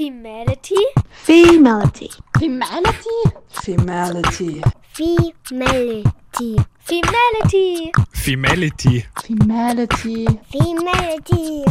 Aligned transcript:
Femality. 0.00 0.80
Femality. 1.26 2.08
Femality. 2.38 3.18
Femality. 3.52 4.62
Femality. 4.94 6.56
Femality. 6.82 7.92
Femality. 8.10 9.04
Femality. 9.22 10.26
Femality. 10.50 11.64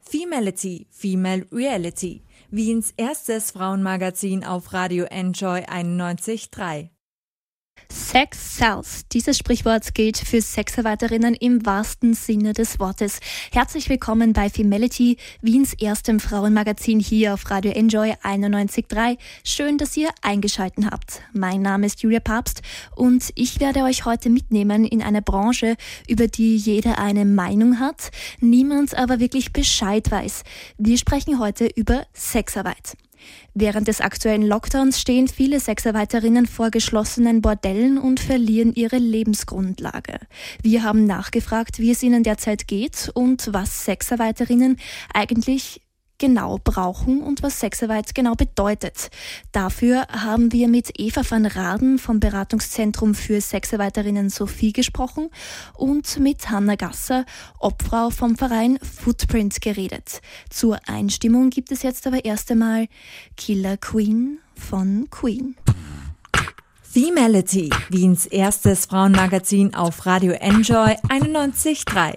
Femality, 0.00 0.86
Female 0.92 1.46
Reality. 1.50 2.22
Wiens 2.52 2.94
erstes 2.96 3.50
Frauenmagazin 3.50 4.44
auf 4.44 4.72
Radio 4.72 5.06
Enjoy 5.06 5.58
91.3. 5.64 6.97
Sex 7.90 8.56
sells. 8.56 9.06
Dieses 9.08 9.38
Sprichwort 9.38 9.94
gilt 9.94 10.18
für 10.18 10.40
Sexarbeiterinnen 10.40 11.34
im 11.34 11.64
wahrsten 11.64 12.14
Sinne 12.14 12.52
des 12.52 12.78
Wortes. 12.78 13.20
Herzlich 13.52 13.88
willkommen 13.88 14.32
bei 14.32 14.50
Femality, 14.50 15.16
Wiens 15.40 15.74
erstem 15.74 16.20
Frauenmagazin 16.20 17.00
hier 17.00 17.34
auf 17.34 17.50
Radio 17.50 17.72
Enjoy 17.72 18.12
91.3. 18.22 19.18
Schön, 19.44 19.78
dass 19.78 19.96
ihr 19.96 20.10
eingeschalten 20.22 20.90
habt. 20.90 21.22
Mein 21.32 21.62
Name 21.62 21.86
ist 21.86 22.02
Julia 22.02 22.20
Papst 22.20 22.62
und 22.94 23.30
ich 23.34 23.60
werde 23.60 23.82
euch 23.82 24.04
heute 24.04 24.30
mitnehmen 24.30 24.84
in 24.84 25.02
eine 25.02 25.22
Branche, 25.22 25.76
über 26.08 26.28
die 26.28 26.56
jeder 26.56 26.98
eine 26.98 27.24
Meinung 27.24 27.78
hat, 27.78 28.10
niemand 28.40 28.96
aber 28.96 29.20
wirklich 29.20 29.52
Bescheid 29.52 30.10
weiß. 30.10 30.44
Wir 30.76 30.98
sprechen 30.98 31.38
heute 31.38 31.66
über 31.66 32.06
Sexarbeit. 32.12 32.96
Während 33.54 33.88
des 33.88 34.00
aktuellen 34.00 34.42
Lockdowns 34.42 35.00
stehen 35.00 35.28
viele 35.28 35.60
Sexarbeiterinnen 35.60 36.46
vor 36.46 36.70
geschlossenen 36.70 37.42
Bordellen 37.42 37.98
und 37.98 38.20
verlieren 38.20 38.74
ihre 38.74 38.98
Lebensgrundlage. 38.98 40.18
Wir 40.62 40.82
haben 40.82 41.06
nachgefragt, 41.06 41.78
wie 41.78 41.90
es 41.90 42.02
ihnen 42.02 42.22
derzeit 42.22 42.68
geht 42.68 43.10
und 43.14 43.50
was 43.52 43.84
Sexarbeiterinnen 43.84 44.76
eigentlich 45.12 45.80
genau 46.18 46.58
brauchen 46.62 47.22
und 47.22 47.42
was 47.42 47.60
Sexarbeit 47.60 48.14
genau 48.14 48.34
bedeutet. 48.34 49.10
Dafür 49.52 50.06
haben 50.08 50.52
wir 50.52 50.68
mit 50.68 50.98
Eva 50.98 51.22
van 51.28 51.46
Raden 51.46 51.98
vom 51.98 52.20
Beratungszentrum 52.20 53.14
für 53.14 53.40
Sexarbeiterinnen 53.40 54.28
Sophie 54.28 54.72
gesprochen 54.72 55.30
und 55.74 56.18
mit 56.18 56.50
Hanna 56.50 56.74
Gasser, 56.74 57.24
Obfrau 57.58 58.10
vom 58.10 58.36
Verein 58.36 58.78
Footprint, 58.82 59.60
geredet. 59.60 60.20
Zur 60.50 60.78
Einstimmung 60.86 61.50
gibt 61.50 61.70
es 61.72 61.82
jetzt 61.82 62.06
aber 62.06 62.24
erst 62.24 62.50
einmal 62.50 62.88
Killer 63.36 63.76
Queen 63.76 64.38
von 64.54 65.08
Queen. 65.10 65.56
Femality, 66.82 67.70
Wiens 67.90 68.26
erstes 68.26 68.86
Frauenmagazin 68.86 69.74
auf 69.74 70.06
Radio 70.06 70.32
Enjoy 70.32 70.96
91.3. 71.08 72.14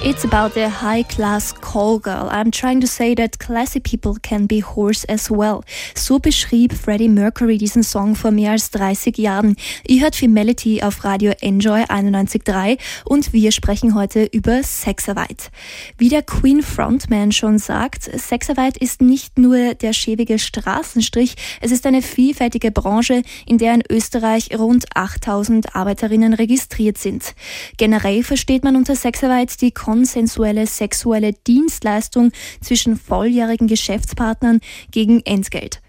It's 0.00 0.22
about 0.22 0.56
a 0.56 0.68
high 0.68 1.02
class 1.02 1.52
call 1.52 1.98
girl. 1.98 2.28
I'm 2.30 2.52
trying 2.52 2.80
to 2.82 2.86
say 2.86 3.16
that 3.16 3.40
classy 3.40 3.80
people 3.80 4.16
can 4.22 4.46
be 4.46 4.62
whores 4.62 5.04
as 5.08 5.28
well. 5.28 5.64
So 5.96 6.20
beschrieb 6.20 6.72
Freddie 6.72 7.08
Mercury 7.08 7.58
diesen 7.58 7.82
Song 7.82 8.14
vor 8.14 8.30
mehr 8.30 8.52
als 8.52 8.70
30 8.70 9.18
Jahren. 9.18 9.56
Ihr 9.88 10.02
hört 10.02 10.14
Femality 10.14 10.82
auf 10.82 11.02
Radio 11.02 11.32
Enjoy 11.40 11.82
91.3 11.82 12.78
und 13.06 13.32
wir 13.32 13.50
sprechen 13.50 13.96
heute 13.96 14.24
über 14.26 14.62
Sexarbeit. 14.62 15.50
Wie 15.96 16.10
der 16.10 16.22
Queen 16.22 16.62
Frontman 16.62 17.32
schon 17.32 17.58
sagt, 17.58 18.04
Sexarbeit 18.04 18.76
ist 18.76 19.02
nicht 19.02 19.36
nur 19.36 19.74
der 19.74 19.94
schäbige 19.94 20.38
Straßenstrich, 20.38 21.34
es 21.60 21.72
ist 21.72 21.86
eine 21.86 22.02
vielfältige 22.02 22.70
Branche, 22.70 23.22
in 23.46 23.58
der 23.58 23.74
in 23.74 23.82
Österreich 23.90 24.50
rund 24.56 24.84
8000 24.94 25.74
Arbeiterinnen 25.74 26.34
registriert 26.34 26.98
sind. 26.98 27.34
Generell 27.78 28.22
versteht 28.22 28.62
man 28.62 28.76
unter 28.76 28.94
Sexarbeit 28.94 29.60
die 29.60 29.72
konsensuelle 29.78 30.66
sexuelle 30.66 31.32
Dienstleistung 31.32 32.32
zwischen 32.60 32.96
volljährigen 32.98 33.68
Geschäftspartnern 33.68 34.60
gegen 34.90 35.22
Entgelt. 35.24 35.80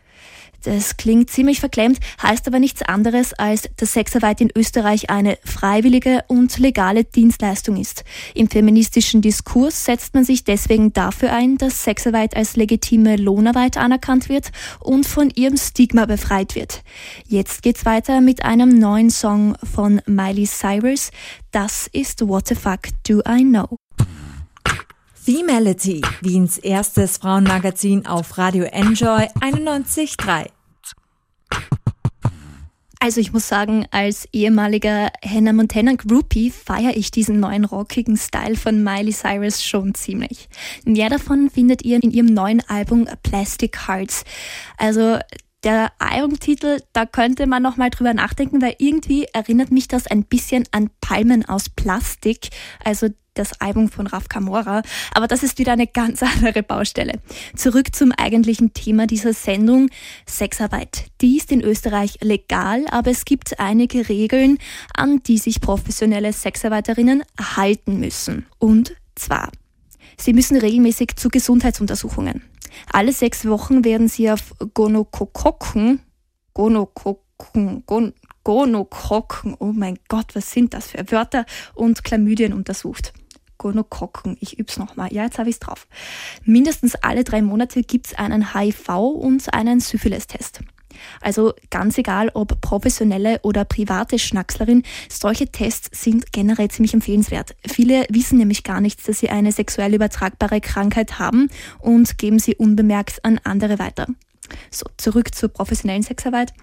Das 0.63 0.97
klingt 0.97 1.29
ziemlich 1.29 1.61
verklemmt, 1.61 1.99
heißt 2.21 2.45
aber 2.47 2.59
nichts 2.59 2.81
anderes, 2.81 3.33
als 3.33 3.69
dass 3.77 3.93
Sexarbeit 3.93 4.41
in 4.41 4.49
Österreich 4.55 5.09
eine 5.09 5.37
freiwillige 5.45 6.23
und 6.27 6.57
legale 6.57 7.05
Dienstleistung 7.05 7.77
ist. 7.77 8.03
Im 8.35 8.49
feministischen 8.49 9.21
Diskurs 9.21 9.85
setzt 9.85 10.13
man 10.13 10.25
sich 10.25 10.43
deswegen 10.43 10.91
dafür 10.91 11.31
ein, 11.31 11.57
dass 11.57 11.85
Sexarbeit 11.85 12.35
als 12.35 12.57
legitime 12.57 13.15
Lohnarbeit 13.15 13.77
anerkannt 13.77 14.27
wird 14.27 14.51
und 14.81 15.05
von 15.05 15.29
ihrem 15.29 15.55
Stigma 15.55 16.05
befreit 16.05 16.55
wird. 16.55 16.83
Jetzt 17.25 17.61
geht's 17.61 17.85
weiter 17.85 18.19
mit 18.19 18.43
einem 18.43 18.77
neuen 18.77 19.09
Song 19.09 19.55
von 19.63 20.01
Miley 20.07 20.45
Cyrus. 20.45 21.11
Das 21.51 21.87
ist 21.93 22.27
What 22.27 22.49
the 22.49 22.55
Fuck 22.55 22.89
Do 23.07 23.21
I 23.27 23.43
Know? 23.43 23.78
Femality, 25.29 26.01
Wiens 26.21 26.57
erstes 26.57 27.17
Frauenmagazin 27.17 28.07
auf 28.07 28.39
Radio 28.39 28.63
Enjoy 28.63 29.27
91.3. 29.41 30.47
Also 32.99 33.21
ich 33.21 33.31
muss 33.31 33.47
sagen, 33.47 33.85
als 33.91 34.27
ehemaliger 34.33 35.11
Hannah 35.23 35.53
Montana 35.53 35.93
Groupie 35.93 36.49
feiere 36.49 36.97
ich 36.97 37.11
diesen 37.11 37.39
neuen 37.39 37.65
rockigen 37.65 38.17
Style 38.17 38.55
von 38.55 38.83
Miley 38.83 39.13
Cyrus 39.13 39.63
schon 39.63 39.93
ziemlich. 39.93 40.49
Mehr 40.83 41.11
davon 41.11 41.51
findet 41.51 41.83
ihr 41.83 42.01
in 42.01 42.09
ihrem 42.09 42.33
neuen 42.33 42.67
Album 42.67 43.07
Plastic 43.21 43.87
Hearts. 43.87 44.23
Also 44.79 45.19
der 45.63 45.91
Albumtitel, 45.99 46.81
da 46.93 47.05
könnte 47.05 47.45
man 47.45 47.61
noch 47.61 47.77
mal 47.77 47.91
drüber 47.91 48.15
nachdenken, 48.15 48.63
weil 48.63 48.75
irgendwie 48.79 49.25
erinnert 49.25 49.69
mich 49.69 49.87
das 49.87 50.07
ein 50.07 50.23
bisschen 50.23 50.63
an 50.71 50.89
Palmen 51.01 51.47
aus 51.47 51.69
Plastik, 51.69 52.49
also 52.83 53.09
das 53.33 53.59
Album 53.61 53.89
von 53.89 54.07
Raf 54.07 54.29
Kamora. 54.29 54.81
Aber 55.13 55.27
das 55.27 55.43
ist 55.43 55.59
wieder 55.59 55.73
eine 55.73 55.87
ganz 55.87 56.21
andere 56.23 56.63
Baustelle. 56.63 57.19
Zurück 57.55 57.95
zum 57.95 58.11
eigentlichen 58.11 58.73
Thema 58.73 59.07
dieser 59.07 59.33
Sendung, 59.33 59.89
Sexarbeit. 60.25 61.05
Die 61.21 61.37
ist 61.37 61.51
in 61.51 61.61
Österreich 61.61 62.19
legal, 62.21 62.85
aber 62.89 63.11
es 63.11 63.25
gibt 63.25 63.59
einige 63.59 64.09
Regeln, 64.09 64.57
an 64.95 65.21
die 65.23 65.37
sich 65.37 65.61
professionelle 65.61 66.33
Sexarbeiterinnen 66.33 67.23
halten 67.55 67.99
müssen. 67.99 68.45
Und 68.57 68.95
zwar, 69.15 69.51
sie 70.17 70.33
müssen 70.33 70.57
regelmäßig 70.57 71.15
zu 71.15 71.29
Gesundheitsuntersuchungen. 71.29 72.43
Alle 72.91 73.13
sechs 73.13 73.47
Wochen 73.47 73.83
werden 73.83 74.07
sie 74.07 74.31
auf 74.31 74.53
Gonokokken, 74.73 76.01
Gonokokken, 76.53 77.83
Gon 77.85 78.13
Gonokokken, 78.43 79.55
oh 79.59 79.73
mein 79.73 79.99
Gott, 80.07 80.33
was 80.33 80.51
sind 80.51 80.73
das 80.73 80.87
für 80.87 81.11
Wörter, 81.11 81.45
und 81.75 82.03
Chlamydien 82.03 82.53
untersucht. 82.53 83.13
Gonokokken, 83.59 84.37
ich 84.39 84.57
üb's 84.57 84.77
nochmal. 84.77 85.13
Ja, 85.13 85.25
jetzt 85.25 85.37
habe 85.37 85.51
ich's 85.51 85.59
drauf. 85.59 85.87
Mindestens 86.43 86.95
alle 86.95 87.23
drei 87.23 87.43
Monate 87.43 87.83
gibt's 87.83 88.15
einen 88.15 88.53
HIV- 88.53 89.13
und 89.13 89.53
einen 89.53 89.79
Syphilis-Test. 89.79 90.61
Also 91.21 91.53
ganz 91.69 91.97
egal, 91.97 92.31
ob 92.33 92.59
professionelle 92.61 93.39
oder 93.43 93.65
private 93.65 94.19
Schnackslerin, 94.19 94.83
solche 95.07 95.47
Tests 95.47 96.01
sind 96.01 96.31
generell 96.33 96.69
ziemlich 96.69 96.93
empfehlenswert. 96.93 97.55
Viele 97.67 98.05
wissen 98.09 98.37
nämlich 98.37 98.63
gar 98.63 98.81
nicht, 98.81 99.07
dass 99.07 99.19
sie 99.19 99.29
eine 99.29 99.51
sexuell 99.51 99.93
übertragbare 99.93 100.61
Krankheit 100.61 101.19
haben 101.19 101.49
und 101.79 102.17
geben 102.17 102.39
sie 102.39 102.55
unbemerkt 102.55 103.23
an 103.23 103.39
andere 103.43 103.79
weiter. 103.79 104.07
So, 104.71 104.85
zurück 104.97 105.35
zur 105.35 105.49
professionellen 105.49 106.03
Sexarbeit. 106.03 106.53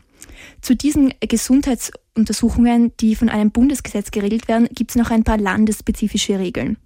Zu 0.61 0.75
diesen 0.75 1.13
Gesundheitsuntersuchungen, 1.21 2.93
die 2.99 3.15
von 3.15 3.29
einem 3.29 3.51
Bundesgesetz 3.51 4.11
geregelt 4.11 4.49
werden, 4.49 4.69
gibt 4.75 4.91
es 4.91 4.97
noch 4.97 5.11
ein 5.11 5.25
paar 5.25 5.39
landesspezifische 5.39 6.39
Regeln. 6.39 6.79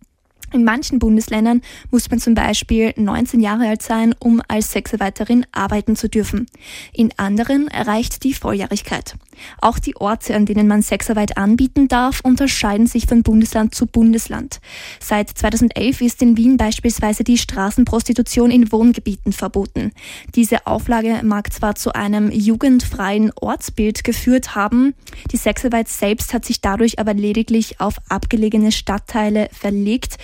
In 0.52 0.64
manchen 0.64 0.98
Bundesländern 0.98 1.62
muss 1.90 2.10
man 2.10 2.18
zum 2.18 2.34
Beispiel 2.34 2.92
19 2.96 3.40
Jahre 3.40 3.68
alt 3.68 3.82
sein, 3.82 4.14
um 4.18 4.42
als 4.48 4.72
Sexarbeiterin 4.72 5.46
arbeiten 5.52 5.94
zu 5.94 6.08
dürfen. 6.08 6.46
In 6.92 7.10
anderen 7.16 7.68
reicht 7.68 8.24
die 8.24 8.34
Volljährigkeit. 8.34 9.14
Auch 9.60 9.78
die 9.78 9.96
Orte, 9.96 10.34
an 10.34 10.46
denen 10.46 10.66
man 10.66 10.82
Sexarbeit 10.82 11.36
anbieten 11.36 11.88
darf, 11.88 12.20
unterscheiden 12.20 12.86
sich 12.86 13.06
von 13.06 13.22
Bundesland 13.22 13.74
zu 13.74 13.86
Bundesland. 13.86 14.60
Seit 15.00 15.30
2011 15.30 16.00
ist 16.00 16.22
in 16.22 16.36
Wien 16.36 16.56
beispielsweise 16.56 17.24
die 17.24 17.38
Straßenprostitution 17.38 18.50
in 18.50 18.72
Wohngebieten 18.72 19.32
verboten. 19.32 19.92
Diese 20.34 20.66
Auflage 20.66 21.20
mag 21.24 21.52
zwar 21.52 21.74
zu 21.74 21.94
einem 21.94 22.30
jugendfreien 22.30 23.32
Ortsbild 23.40 24.04
geführt 24.04 24.54
haben, 24.54 24.94
die 25.32 25.36
Sexarbeit 25.36 25.88
selbst 25.88 26.34
hat 26.34 26.44
sich 26.44 26.60
dadurch 26.60 26.98
aber 26.98 27.14
lediglich 27.14 27.80
auf 27.80 27.96
abgelegene 28.08 28.72
Stadtteile 28.72 29.48
verlegt 29.52 30.16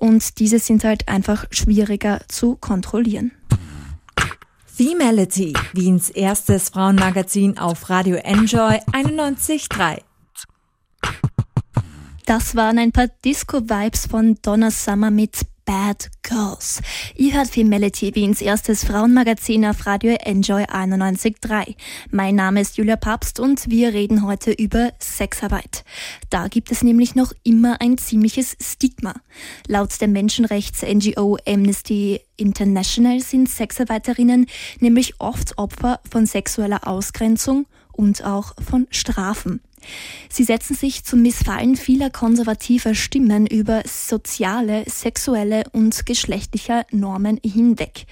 und 0.00 0.38
diese 0.38 0.58
sind 0.58 0.84
halt 0.84 1.08
einfach 1.08 1.46
schwieriger 1.50 2.20
zu 2.28 2.56
kontrollieren. 2.56 3.32
Femality, 4.76 5.52
Wiens 5.72 6.10
erstes 6.10 6.70
Frauenmagazin 6.70 7.58
auf 7.58 7.90
Radio 7.90 8.16
Enjoy 8.16 8.80
91.3. 8.90 10.00
Das 12.26 12.56
waren 12.56 12.80
ein 12.80 12.90
paar 12.90 13.06
Disco-Vibes 13.24 14.06
von 14.08 14.36
Donna 14.42 14.72
Summer 14.72 15.12
mit 15.12 15.46
Bad 15.64 16.10
Girls. 16.22 16.80
Ihr 17.16 17.34
hört 17.34 17.48
Femality 17.48 18.14
Wiens 18.14 18.40
erstes 18.40 18.84
Frauenmagazin 18.84 19.64
auf 19.64 19.86
Radio 19.86 20.16
Enjoy 20.20 20.64
91.3. 20.64 21.74
Mein 22.10 22.34
Name 22.34 22.60
ist 22.60 22.76
Julia 22.76 22.96
Papst 22.96 23.40
und 23.40 23.70
wir 23.70 23.92
reden 23.92 24.26
heute 24.26 24.52
über 24.52 24.92
Sexarbeit. 24.98 25.84
Da 26.30 26.48
gibt 26.48 26.70
es 26.70 26.82
nämlich 26.82 27.14
noch 27.14 27.32
immer 27.42 27.80
ein 27.80 27.98
ziemliches 27.98 28.56
Stigma. 28.60 29.14
Laut 29.66 30.00
der 30.00 30.08
Menschenrechts-NGO 30.08 31.38
Amnesty 31.46 32.20
International 32.36 33.20
sind 33.20 33.48
Sexarbeiterinnen 33.48 34.46
nämlich 34.80 35.20
oft 35.20 35.56
Opfer 35.58 36.00
von 36.10 36.26
sexueller 36.26 36.86
Ausgrenzung 36.86 37.66
und 37.92 38.24
auch 38.24 38.54
von 38.62 38.86
Strafen. 38.90 39.60
Sie 40.28 40.44
setzen 40.44 40.74
sich 40.74 41.04
zum 41.04 41.22
Missfallen 41.22 41.76
vieler 41.76 42.10
konservativer 42.10 42.94
Stimmen 42.94 43.46
über 43.46 43.82
soziale, 43.86 44.84
sexuelle 44.88 45.64
und 45.72 46.06
geschlechtliche 46.06 46.86
Normen 46.90 47.38
hinweg. 47.44 48.06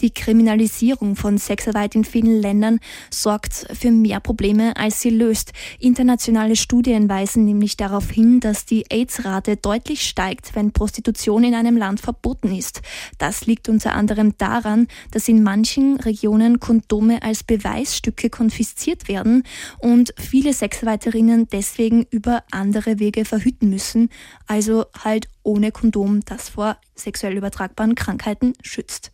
Die 0.00 0.10
Kriminalisierung 0.10 1.16
von 1.16 1.38
Sexarbeit 1.38 1.94
in 1.94 2.04
vielen 2.04 2.40
Ländern 2.40 2.80
sorgt 3.10 3.66
für 3.72 3.90
mehr 3.90 4.20
Probleme, 4.20 4.76
als 4.76 5.00
sie 5.00 5.10
löst. 5.10 5.52
Internationale 5.78 6.56
Studien 6.56 7.08
weisen 7.08 7.44
nämlich 7.44 7.76
darauf 7.76 8.10
hin, 8.10 8.40
dass 8.40 8.64
die 8.64 8.84
AIDS-Rate 8.90 9.56
deutlich 9.56 10.02
steigt, 10.02 10.54
wenn 10.54 10.72
Prostitution 10.72 11.44
in 11.44 11.54
einem 11.54 11.76
Land 11.76 12.00
verboten 12.00 12.54
ist. 12.54 12.82
Das 13.18 13.46
liegt 13.46 13.68
unter 13.68 13.94
anderem 13.94 14.34
daran, 14.38 14.88
dass 15.10 15.28
in 15.28 15.42
manchen 15.42 16.00
Regionen 16.00 16.60
Kondome 16.60 17.22
als 17.22 17.44
Beweisstücke 17.44 18.30
konfisziert 18.30 19.08
werden 19.08 19.44
und 19.78 20.14
viele 20.18 20.52
Sexarbeiterinnen 20.52 21.17
Schülerinnen 21.18 21.48
deswegen 21.48 22.06
über 22.10 22.44
andere 22.52 23.00
Wege 23.00 23.24
verhüten 23.24 23.70
müssen, 23.70 24.08
also 24.46 24.86
halt 25.02 25.26
ohne 25.42 25.72
Kondom, 25.72 26.20
das 26.24 26.50
vor 26.50 26.76
sexuell 26.94 27.36
übertragbaren 27.36 27.96
Krankheiten 27.96 28.52
schützt. 28.62 29.10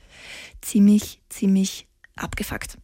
Ziemlich, 0.61 1.23
ziemlich 1.31 1.89
abgefuckt. 2.17 2.77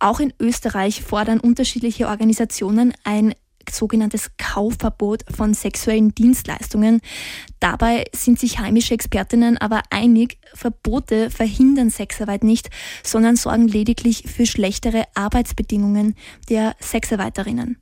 Auch 0.00 0.18
in 0.18 0.32
Österreich 0.40 1.02
fordern 1.02 1.38
unterschiedliche 1.40 2.08
Organisationen 2.08 2.92
ein 3.04 3.34
sogenanntes 3.70 4.30
Kaufverbot 4.38 5.24
von 5.30 5.54
sexuellen 5.54 6.14
Dienstleistungen. 6.14 7.00
Dabei 7.60 8.06
sind 8.12 8.40
sich 8.40 8.58
heimische 8.58 8.94
Expertinnen 8.94 9.58
aber 9.58 9.82
einig, 9.90 10.38
Verbote 10.54 11.30
verhindern 11.30 11.90
Sexarbeit 11.90 12.42
nicht, 12.42 12.70
sondern 13.04 13.36
sorgen 13.36 13.68
lediglich 13.68 14.24
für 14.26 14.46
schlechtere 14.46 15.04
Arbeitsbedingungen 15.14 16.14
der 16.48 16.74
Sexarbeiterinnen. 16.80 17.76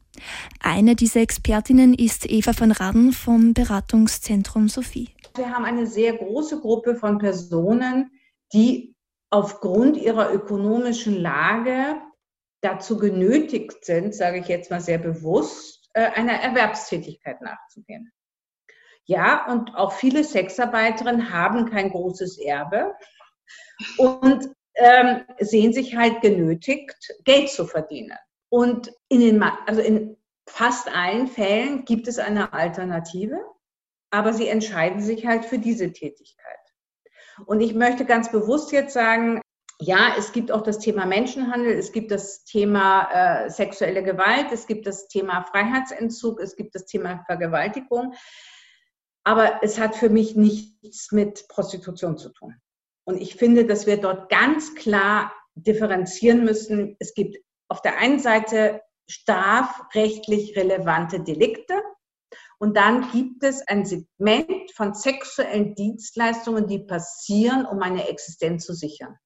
Eine 0.60 0.96
dieser 0.96 1.20
Expertinnen 1.20 1.94
ist 1.94 2.28
Eva 2.28 2.52
van 2.58 2.72
Raden 2.72 3.12
vom 3.12 3.54
Beratungszentrum 3.54 4.68
Sophie. 4.68 5.10
Wir 5.36 5.50
haben 5.50 5.64
eine 5.64 5.86
sehr 5.86 6.14
große 6.16 6.60
Gruppe 6.60 6.96
von 6.96 7.18
Personen, 7.18 8.10
die 8.52 8.94
aufgrund 9.30 9.96
ihrer 9.96 10.32
ökonomischen 10.32 11.20
Lage 11.20 12.00
dazu 12.60 12.96
genötigt 12.96 13.84
sind, 13.84 14.14
sage 14.14 14.38
ich 14.38 14.48
jetzt 14.48 14.70
mal 14.70 14.80
sehr 14.80 14.98
bewusst, 14.98 15.90
äh, 15.92 16.10
einer 16.12 16.34
Erwerbstätigkeit 16.34 17.40
nachzugehen. 17.42 18.12
Ja, 19.04 19.50
und 19.52 19.74
auch 19.76 19.92
viele 19.92 20.24
Sexarbeiterinnen 20.24 21.32
haben 21.32 21.70
kein 21.70 21.90
großes 21.90 22.38
Erbe 22.38 22.92
und 23.98 24.48
ähm, 24.74 25.24
sehen 25.38 25.72
sich 25.72 25.96
halt 25.96 26.20
genötigt, 26.22 27.14
Geld 27.24 27.48
zu 27.48 27.66
verdienen. 27.66 28.18
Und 28.56 28.90
in 29.10 29.20
den, 29.20 29.42
also 29.42 29.82
in 29.82 30.16
fast 30.48 30.88
allen 30.88 31.26
Fällen 31.26 31.84
gibt 31.84 32.08
es 32.08 32.18
eine 32.18 32.54
Alternative, 32.54 33.38
aber 34.10 34.32
sie 34.32 34.48
entscheiden 34.48 35.02
sich 35.02 35.26
halt 35.26 35.44
für 35.44 35.58
diese 35.58 35.92
Tätigkeit. 35.92 36.56
Und 37.44 37.60
ich 37.60 37.74
möchte 37.74 38.06
ganz 38.06 38.32
bewusst 38.32 38.72
jetzt 38.72 38.94
sagen, 38.94 39.42
ja, 39.78 40.14
es 40.16 40.32
gibt 40.32 40.50
auch 40.50 40.62
das 40.62 40.78
Thema 40.78 41.04
Menschenhandel, 41.04 41.74
es 41.74 41.92
gibt 41.92 42.10
das 42.10 42.44
Thema 42.44 43.10
äh, 43.12 43.50
sexuelle 43.50 44.02
Gewalt, 44.02 44.46
es 44.50 44.66
gibt 44.66 44.86
das 44.86 45.06
Thema 45.08 45.42
Freiheitsentzug, 45.42 46.40
es 46.40 46.56
gibt 46.56 46.74
das 46.74 46.86
Thema 46.86 47.24
Vergewaltigung. 47.26 48.14
Aber 49.22 49.62
es 49.62 49.78
hat 49.78 49.94
für 49.94 50.08
mich 50.08 50.34
nichts 50.34 51.12
mit 51.12 51.46
Prostitution 51.48 52.16
zu 52.16 52.30
tun. 52.30 52.54
Und 53.04 53.20
ich 53.20 53.34
finde, 53.34 53.66
dass 53.66 53.86
wir 53.86 53.98
dort 53.98 54.30
ganz 54.30 54.74
klar 54.74 55.30
differenzieren 55.56 56.42
müssen. 56.42 56.96
Es 57.00 57.12
gibt 57.12 57.36
auf 57.68 57.82
der 57.82 57.98
einen 57.98 58.18
Seite 58.18 58.82
strafrechtlich 59.08 60.56
relevante 60.56 61.20
Delikte 61.20 61.82
und 62.58 62.76
dann 62.76 63.10
gibt 63.12 63.42
es 63.42 63.66
ein 63.68 63.84
Segment 63.84 64.72
von 64.74 64.94
sexuellen 64.94 65.74
Dienstleistungen, 65.74 66.66
die 66.66 66.78
passieren, 66.78 67.66
um 67.66 67.82
eine 67.82 68.08
Existenz 68.08 68.64
zu 68.64 68.72
sichern. 68.72 69.16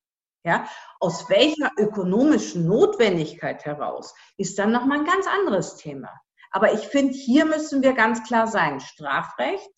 Ja, 0.42 0.66
aus 1.00 1.28
welcher 1.28 1.70
ökonomischen 1.76 2.66
Notwendigkeit 2.66 3.66
heraus 3.66 4.14
ist 4.38 4.58
dann 4.58 4.72
nochmal 4.72 5.00
ein 5.00 5.04
ganz 5.04 5.26
anderes 5.26 5.76
Thema. 5.76 6.08
Aber 6.50 6.72
ich 6.72 6.88
finde, 6.88 7.12
hier 7.12 7.44
müssen 7.44 7.82
wir 7.82 7.92
ganz 7.92 8.22
klar 8.24 8.46
sein. 8.46 8.80
Strafrecht 8.80 9.68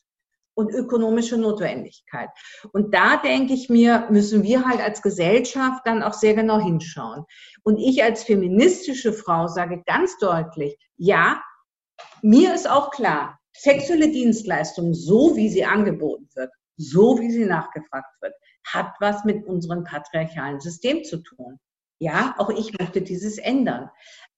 und 0.55 0.71
ökonomische 0.71 1.37
Notwendigkeit. 1.37 2.29
Und 2.73 2.95
da 2.95 3.17
denke 3.17 3.55
ich 3.55 3.69
mir, 3.69 4.07
müssen 4.11 4.43
wir 4.43 4.67
halt 4.67 4.81
als 4.81 5.03
Gesellschaft 5.03 5.83
dann 5.85 6.03
auch 6.03 6.15
sehr 6.15 6.35
genau 6.35 6.59
hinschauen. 6.59 7.25
Und 7.63 7.79
ich 7.79 8.03
als 8.03 8.25
feministische 8.25 9.13
Frau 9.13 9.49
sage 9.49 9.83
ganz 9.87 10.19
deutlich, 10.19 10.77
ja, 10.97 11.43
mir 12.23 12.55
ist 12.55 12.69
auch 12.69 12.91
klar, 12.91 13.39
sexuelle 13.53 14.11
Dienstleistung, 14.11 14.95
so 14.95 15.37
wie 15.37 15.49
sie 15.49 15.65
angeboten 15.65 16.29
wird, 16.35 16.51
so 16.77 17.21
wie 17.21 17.31
sie 17.31 17.45
nachgefragt 17.45 18.21
wird, 18.21 18.35
hat 18.67 18.93
was 19.01 19.25
mit 19.25 19.47
unserem 19.47 19.85
patriarchalen 19.85 20.61
System 20.61 21.05
zu 21.05 21.19
tun. 21.19 21.59
Ja, 21.99 22.35
auch 22.39 22.51
ich 22.51 22.77
möchte 22.79 23.03
dieses 23.03 23.39
ändern. 23.39 23.91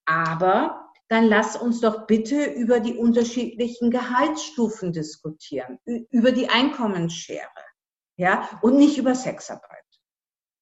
Aber 0.04 0.83
dann 1.14 1.26
lass 1.26 1.54
uns 1.54 1.80
doch 1.80 2.08
bitte 2.08 2.44
über 2.44 2.80
die 2.80 2.96
unterschiedlichen 2.96 3.92
Gehaltsstufen 3.92 4.92
diskutieren, 4.92 5.78
über 6.10 6.32
die 6.32 6.48
Einkommensschere, 6.48 7.46
ja, 8.16 8.48
und 8.62 8.76
nicht 8.78 8.98
über 8.98 9.14
Sexarbeit. 9.14 9.70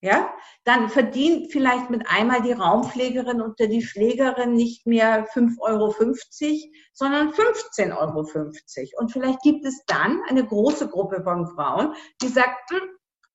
Ja, 0.03 0.35
dann 0.65 0.91
verdient 0.91 1.53
vielleicht 1.53 1.89
mit 1.89 2.07
einmal 2.07 2.43
die 2.43 2.53
Raumpflegerin 2.53 3.41
und 3.41 3.59
die 3.61 3.83
Pflegerin 3.83 4.53
nicht 4.53 4.85
mehr 4.85 5.27
5,50 5.29 5.61
Euro, 5.61 5.95
sondern 6.93 7.31
15,50 7.31 7.97
Euro. 7.97 8.99
Und 8.99 9.13
vielleicht 9.13 9.41
gibt 9.43 9.65
es 9.65 9.83
dann 9.87 10.21
eine 10.29 10.45
große 10.45 10.89
Gruppe 10.89 11.23
von 11.23 11.47
Frauen, 11.47 11.95
die 12.21 12.29
sagt, 12.29 12.71
hm, 12.73 12.81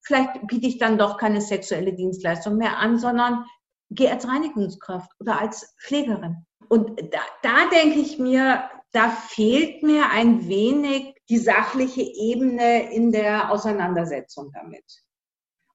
vielleicht 0.02 0.46
biete 0.46 0.68
ich 0.68 0.78
dann 0.78 0.98
doch 0.98 1.18
keine 1.18 1.42
sexuelle 1.42 1.94
Dienstleistung 1.94 2.58
mehr 2.58 2.78
an, 2.78 3.00
sondern 3.00 3.46
gehe 3.90 4.12
als 4.12 4.28
Reinigungskraft 4.28 5.12
oder 5.20 5.40
als 5.40 5.76
Pflegerin. 5.82 6.46
Und 6.70 7.00
da, 7.14 7.20
da 7.44 7.70
denke 7.70 8.00
ich 8.00 8.20
mir, 8.20 8.70
da 8.92 9.10
fehlt 9.10 9.84
mir 9.84 10.10
ein 10.10 10.48
wenig 10.48 11.16
die 11.30 11.38
sachliche 11.38 12.02
Ebene 12.02 12.92
in 12.92 13.12
der 13.12 13.52
Auseinandersetzung 13.52 14.52
damit. 14.54 14.84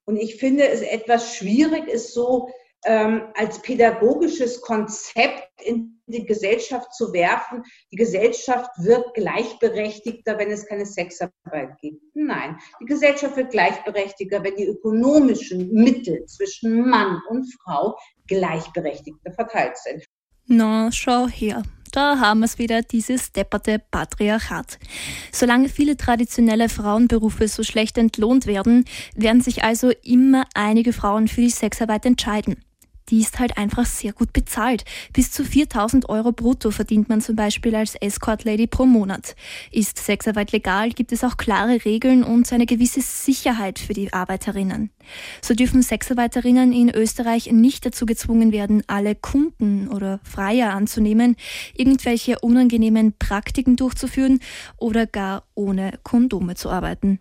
Und 0.05 0.17
ich 0.17 0.37
finde 0.37 0.69
es 0.69 0.83
etwas 0.83 1.37
schwierig, 1.37 1.89
ist 1.89 2.13
so 2.13 2.51
ähm, 2.85 3.29
als 3.35 3.63
pädagogisches 3.63 4.61
Konzept 4.61 5.63
in 5.63 6.02
die 6.13 6.27
Gesellschaft 6.27 6.95
zu 6.95 7.13
werfen, 7.13 7.63
die 7.91 7.97
Gesellschaft 7.97 8.71
wird 8.79 9.15
gleichberechtigter, 9.15 10.39
wenn 10.39 10.51
es 10.51 10.67
keine 10.67 10.87
Sexarbeit 10.87 11.79
gibt. 11.81 12.03
Nein, 12.15 12.59
die 12.81 12.87
Gesellschaft 12.87 13.37
wird 13.37 13.51
gleichberechtigter, 13.51 14.43
wenn 14.45 14.57
die 14.57 14.67
ökonomischen 14.67 15.73
Mittel 15.73 16.25
zwischen 16.27 16.89
Mann 16.89 17.21
und 17.29 17.47
Frau 17.63 17.97
gleichberechtigter 18.27 19.33
verteilt 19.33 19.77
sind. 19.79 20.05
Na, 20.47 20.91
schau 20.93 21.27
her. 21.27 21.63
Da 21.93 22.19
haben 22.19 22.41
wir 22.41 22.47
es 22.47 22.59
wieder, 22.59 22.81
dieses 22.81 23.33
depperte 23.33 23.79
Patriarchat. 23.79 24.79
Solange 25.31 25.69
viele 25.69 25.99
traditionelle 25.99 26.71
Frauenberufe 26.71 27.49
so 27.49 27.63
schlecht 27.63 27.99
entlohnt 27.99 28.47
werden, 28.47 28.87
werden 29.15 29.43
sich 29.43 29.63
also 29.63 29.91
immer 30.03 30.45
einige 30.55 30.95
Frauen 30.95 31.29
für 31.29 31.43
die 31.43 31.51
Sexarbeit 31.51 32.07
entscheiden 32.07 32.57
die 33.09 33.21
ist 33.21 33.39
halt 33.39 33.59
einfach 33.59 33.87
sehr 33.87 34.13
gut 34.13 34.33
bezahlt. 34.33 34.85
Bis 35.13 35.31
zu 35.31 35.45
4000 35.45 36.09
Euro 36.09 36.33
brutto 36.33 36.71
verdient 36.71 37.09
man 37.09 37.21
zum 37.21 37.37
Beispiel 37.37 37.75
als 37.75 37.95
Escort 37.97 38.45
Lady 38.45 38.67
pro 38.67 38.87
Monat. 38.87 39.37
Ist 39.71 39.99
Sexarbeit 39.99 40.53
legal, 40.53 40.91
gibt 40.91 41.13
es 41.13 41.25
auch 41.25 41.37
klare 41.37 41.85
Regeln 41.85 42.25
und 42.25 42.53
eine 42.53 42.67
gewisse 42.67 43.01
Sicherheit 43.01 43.79
für 43.79 43.93
die 43.93 44.13
Arbeiterinnen. 44.13 44.91
So 45.41 45.55
dürfen 45.55 45.83
Sexarbeiterinnen 45.83 46.73
in 46.73 46.91
Österreich 46.91 47.51
nicht 47.51 47.85
dazu 47.87 48.07
gezwungen 48.07 48.53
werden, 48.53 48.83
alle 48.87 49.15
Kunden 49.15 49.89
oder 49.89 50.21
Freier 50.23 50.73
anzunehmen, 50.73 51.37
irgendwelche 51.75 52.39
unangenehmen 52.41 53.15
Praktiken 53.19 53.77
durchzuführen 53.77 54.41
oder 54.77 55.07
gar 55.07 55.45
ohne 55.55 55.99
Kondome 56.03 56.55
zu 56.55 56.71
arbeiten. 56.71 57.21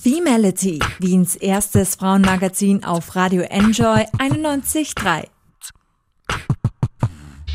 Femality, 0.00 0.78
Wiens 1.00 1.34
erstes 1.34 1.96
Frauenmagazin 1.96 2.84
auf 2.84 3.16
Radio 3.16 3.42
Enjoy 3.42 4.04
91.3. 4.18 5.24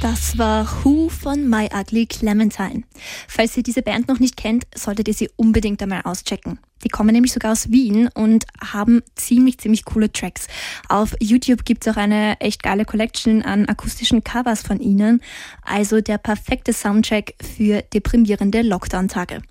Das 0.02 0.38
war 0.38 0.68
Who 0.84 1.08
von 1.08 1.50
My 1.50 1.70
Ugly 1.74 2.06
Clementine. 2.08 2.84
Falls 3.30 3.56
ihr 3.56 3.64
diese 3.64 3.82
Band 3.82 4.10
noch 4.10 4.20
nicht 4.20 4.36
kennt, 4.36 4.66
solltet 4.76 5.08
ihr 5.08 5.14
sie 5.14 5.30
unbedingt 5.38 5.82
einmal 5.82 6.02
auschecken. 6.02 6.60
Die 6.84 6.90
kommen 6.90 7.14
nämlich 7.14 7.32
sogar 7.32 7.52
aus 7.52 7.72
Wien 7.72 8.10
und 8.14 8.46
haben 8.62 9.02
ziemlich, 9.16 9.58
ziemlich 9.58 9.86
coole 9.86 10.12
Tracks. 10.12 10.48
Auf 10.90 11.16
YouTube 11.20 11.66
gibt 11.66 11.86
es 11.86 11.94
auch 11.94 11.98
eine 11.98 12.40
echt 12.40 12.64
geile 12.64 12.86
Collection 12.86 13.42
an 13.42 13.68
akustischen 13.68 14.24
Covers 14.24 14.62
von 14.62 14.80
ihnen. 14.80 15.22
Also 15.64 16.02
der 16.02 16.18
perfekte 16.18 16.74
Soundtrack 16.74 17.34
für 17.42 17.82
deprimierende 17.94 18.62
Lockdown-Tage. 18.62 19.42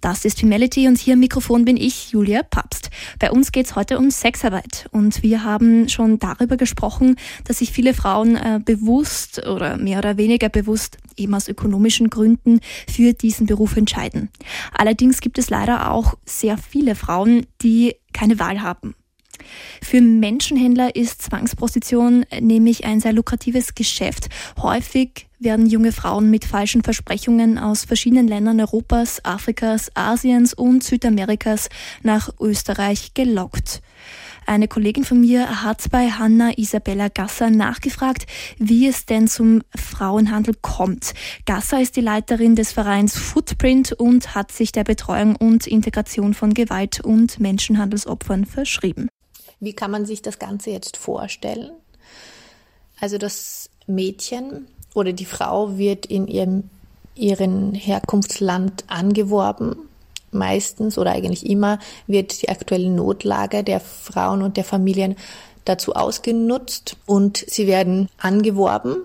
Das 0.00 0.24
ist 0.24 0.40
Femality 0.40 0.86
und 0.86 0.98
hier 0.98 1.14
im 1.14 1.20
Mikrofon 1.20 1.64
bin 1.64 1.76
ich, 1.76 2.12
Julia 2.12 2.42
Papst. 2.42 2.90
Bei 3.18 3.30
uns 3.30 3.52
geht 3.52 3.66
es 3.66 3.74
heute 3.74 3.98
um 3.98 4.10
Sexarbeit 4.10 4.86
und 4.92 5.22
wir 5.22 5.42
haben 5.42 5.88
schon 5.88 6.18
darüber 6.18 6.56
gesprochen, 6.56 7.16
dass 7.44 7.58
sich 7.58 7.72
viele 7.72 7.94
Frauen 7.94 8.36
äh, 8.36 8.60
bewusst 8.64 9.44
oder 9.46 9.76
mehr 9.76 9.98
oder 9.98 10.16
weniger 10.16 10.48
bewusst 10.48 10.98
eben 11.16 11.34
aus 11.34 11.48
ökonomischen 11.48 12.10
Gründen 12.10 12.60
für 12.88 13.12
diesen 13.12 13.46
Beruf 13.46 13.76
entscheiden. 13.76 14.28
Allerdings 14.72 15.20
gibt 15.20 15.38
es 15.38 15.50
leider 15.50 15.90
auch 15.90 16.14
sehr 16.24 16.58
viele 16.58 16.75
Frauen, 16.94 17.46
die 17.62 17.96
keine 18.12 18.38
Wahl 18.38 18.62
haben. 18.62 18.94
Für 19.82 20.00
Menschenhändler 20.00 20.96
ist 20.96 21.22
Zwangsprostitution 21.22 22.24
nämlich 22.40 22.84
ein 22.84 23.00
sehr 23.00 23.12
lukratives 23.12 23.74
Geschäft. 23.74 24.28
Häufig 24.60 25.28
werden 25.38 25.66
junge 25.66 25.92
Frauen 25.92 26.30
mit 26.30 26.44
falschen 26.44 26.82
Versprechungen 26.82 27.58
aus 27.58 27.84
verschiedenen 27.84 28.28
Ländern 28.28 28.60
Europas, 28.60 29.24
Afrikas, 29.24 29.90
Asiens 29.94 30.54
und 30.54 30.82
Südamerikas 30.82 31.68
nach 32.02 32.30
Österreich 32.40 33.12
gelockt. 33.14 33.82
Eine 34.46 34.68
Kollegin 34.68 35.02
von 35.02 35.20
mir 35.20 35.64
hat 35.64 35.90
bei 35.90 36.08
Hanna 36.08 36.56
Isabella 36.56 37.08
Gasser 37.08 37.50
nachgefragt, 37.50 38.26
wie 38.58 38.86
es 38.86 39.04
denn 39.04 39.26
zum 39.26 39.62
Frauenhandel 39.74 40.54
kommt. 40.62 41.14
Gasser 41.46 41.80
ist 41.80 41.96
die 41.96 42.00
Leiterin 42.00 42.54
des 42.54 42.70
Vereins 42.70 43.18
Footprint 43.18 43.92
und 43.92 44.36
hat 44.36 44.52
sich 44.52 44.70
der 44.70 44.84
Betreuung 44.84 45.34
und 45.34 45.66
Integration 45.66 46.32
von 46.32 46.54
Gewalt- 46.54 47.00
und 47.00 47.40
Menschenhandelsopfern 47.40 48.46
verschrieben. 48.46 49.08
Wie 49.58 49.72
kann 49.72 49.90
man 49.90 50.06
sich 50.06 50.22
das 50.22 50.38
Ganze 50.38 50.70
jetzt 50.70 50.96
vorstellen? 50.96 51.72
Also 53.00 53.18
das 53.18 53.68
Mädchen 53.88 54.68
oder 54.94 55.12
die 55.12 55.24
Frau 55.24 55.76
wird 55.76 56.06
in 56.06 56.28
ihrem 56.28 56.70
ihren 57.16 57.74
Herkunftsland 57.74 58.84
angeworben 58.88 59.88
meistens 60.30 60.98
oder 60.98 61.12
eigentlich 61.12 61.48
immer 61.48 61.78
wird 62.06 62.42
die 62.42 62.48
aktuelle 62.48 62.90
Notlage 62.90 63.64
der 63.64 63.80
Frauen 63.80 64.42
und 64.42 64.56
der 64.56 64.64
Familien 64.64 65.16
dazu 65.64 65.94
ausgenutzt 65.94 66.96
und 67.06 67.44
sie 67.46 67.66
werden 67.66 68.08
angeworben, 68.18 68.96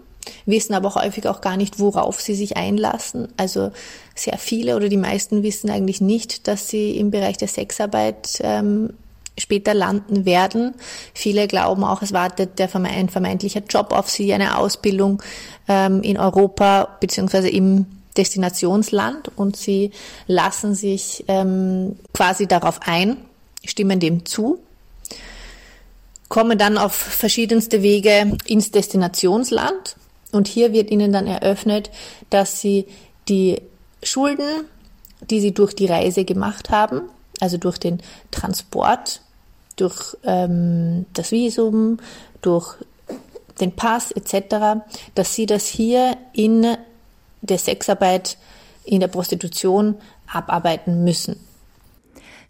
wissen 0.45 0.73
aber 0.73 0.95
häufig 0.95 1.27
auch 1.27 1.41
gar 1.41 1.57
nicht, 1.57 1.79
worauf 1.79 2.21
sie 2.21 2.35
sich 2.35 2.55
einlassen. 2.57 3.29
Also 3.37 3.71
sehr 4.15 4.37
viele 4.37 4.75
oder 4.75 4.87
die 4.87 4.97
meisten 4.97 5.43
wissen 5.43 5.69
eigentlich 5.69 6.01
nicht, 6.01 6.47
dass 6.47 6.69
sie 6.69 6.97
im 6.97 7.11
Bereich 7.11 7.37
der 7.37 7.47
Sexarbeit 7.47 8.39
ähm, 8.41 8.93
später 9.37 9.73
landen 9.73 10.25
werden. 10.25 10.75
Viele 11.13 11.47
glauben 11.47 11.83
auch, 11.83 12.01
es 12.01 12.13
wartet 12.13 12.59
der 12.59 12.69
ein 12.75 13.09
vermeintlicher 13.09 13.61
Job 13.67 13.91
auf 13.91 14.09
sie, 14.09 14.33
eine 14.33 14.57
Ausbildung 14.57 15.21
ähm, 15.67 16.03
in 16.03 16.17
Europa 16.17 16.97
beziehungsweise 16.99 17.49
im 17.49 17.85
Destinationsland 18.17 19.31
und 19.35 19.55
sie 19.55 19.91
lassen 20.27 20.75
sich 20.75 21.23
ähm, 21.27 21.97
quasi 22.13 22.47
darauf 22.47 22.79
ein, 22.83 23.17
stimmen 23.63 23.99
dem 23.99 24.25
zu, 24.25 24.59
kommen 26.29 26.57
dann 26.57 26.77
auf 26.77 26.93
verschiedenste 26.93 27.81
Wege 27.81 28.37
ins 28.45 28.71
Destinationsland 28.71 29.95
und 30.31 30.47
hier 30.47 30.73
wird 30.73 30.89
ihnen 30.91 31.11
dann 31.11 31.27
eröffnet, 31.27 31.91
dass 32.29 32.61
sie 32.61 32.87
die 33.27 33.61
Schulden, 34.03 34.65
die 35.29 35.41
sie 35.41 35.53
durch 35.53 35.73
die 35.73 35.85
Reise 35.85 36.25
gemacht 36.25 36.69
haben, 36.69 37.01
also 37.39 37.57
durch 37.57 37.77
den 37.77 38.01
Transport, 38.31 39.21
durch 39.75 40.17
ähm, 40.23 41.05
das 41.13 41.31
Visum, 41.31 41.97
durch 42.41 42.75
den 43.59 43.75
Pass 43.75 44.11
etc., 44.11 44.81
dass 45.15 45.35
sie 45.35 45.45
das 45.45 45.67
hier 45.67 46.17
in 46.33 46.65
der 47.41 47.57
Sexarbeit 47.57 48.37
in 48.83 48.99
der 48.99 49.07
Prostitution 49.07 49.95
abarbeiten 50.27 51.03
müssen. 51.03 51.37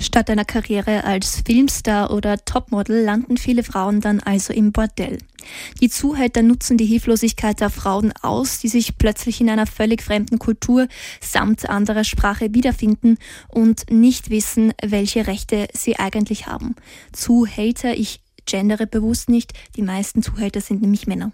Statt 0.02 0.32
einer 0.32 0.46
Karriere 0.46 1.04
als 1.04 1.44
Filmstar 1.46 2.12
oder 2.12 2.44
Topmodel 2.44 3.04
landen 3.04 3.38
viele 3.38 3.62
Frauen 3.62 4.02
dann 4.02 4.20
also 4.20 4.52
im 4.52 4.72
Bordell. 4.72 5.20
Die 5.80 5.90
Zuhälter 5.90 6.42
nutzen 6.42 6.78
die 6.78 6.88
Hilflosigkeit 6.88 7.60
der 7.62 7.70
Frauen 7.70 8.12
aus, 8.24 8.58
die 8.58 8.68
sich 8.68 8.98
plötzlich 8.98 9.42
in 9.42 9.50
einer 9.50 9.68
völlig 9.68 10.02
fremden 10.02 10.40
Kultur 10.40 10.88
samt 11.20 11.70
anderer 11.70 12.04
Sprache 12.04 12.56
wiederfinden 12.56 13.20
und 13.48 13.92
nicht 13.92 14.32
wissen, 14.32 14.74
welche 14.82 15.28
Rechte 15.28 15.68
sie 15.74 15.98
eigentlich 15.98 16.48
haben. 16.48 16.76
Zuhälter, 17.12 17.96
ich 17.96 18.22
gendere 18.48 18.88
bewusst 18.88 19.30
nicht, 19.30 19.54
die 19.76 19.84
meisten 19.84 20.24
Zuhälter 20.24 20.62
sind 20.62 20.82
nämlich 20.82 21.06
Männer. 21.06 21.32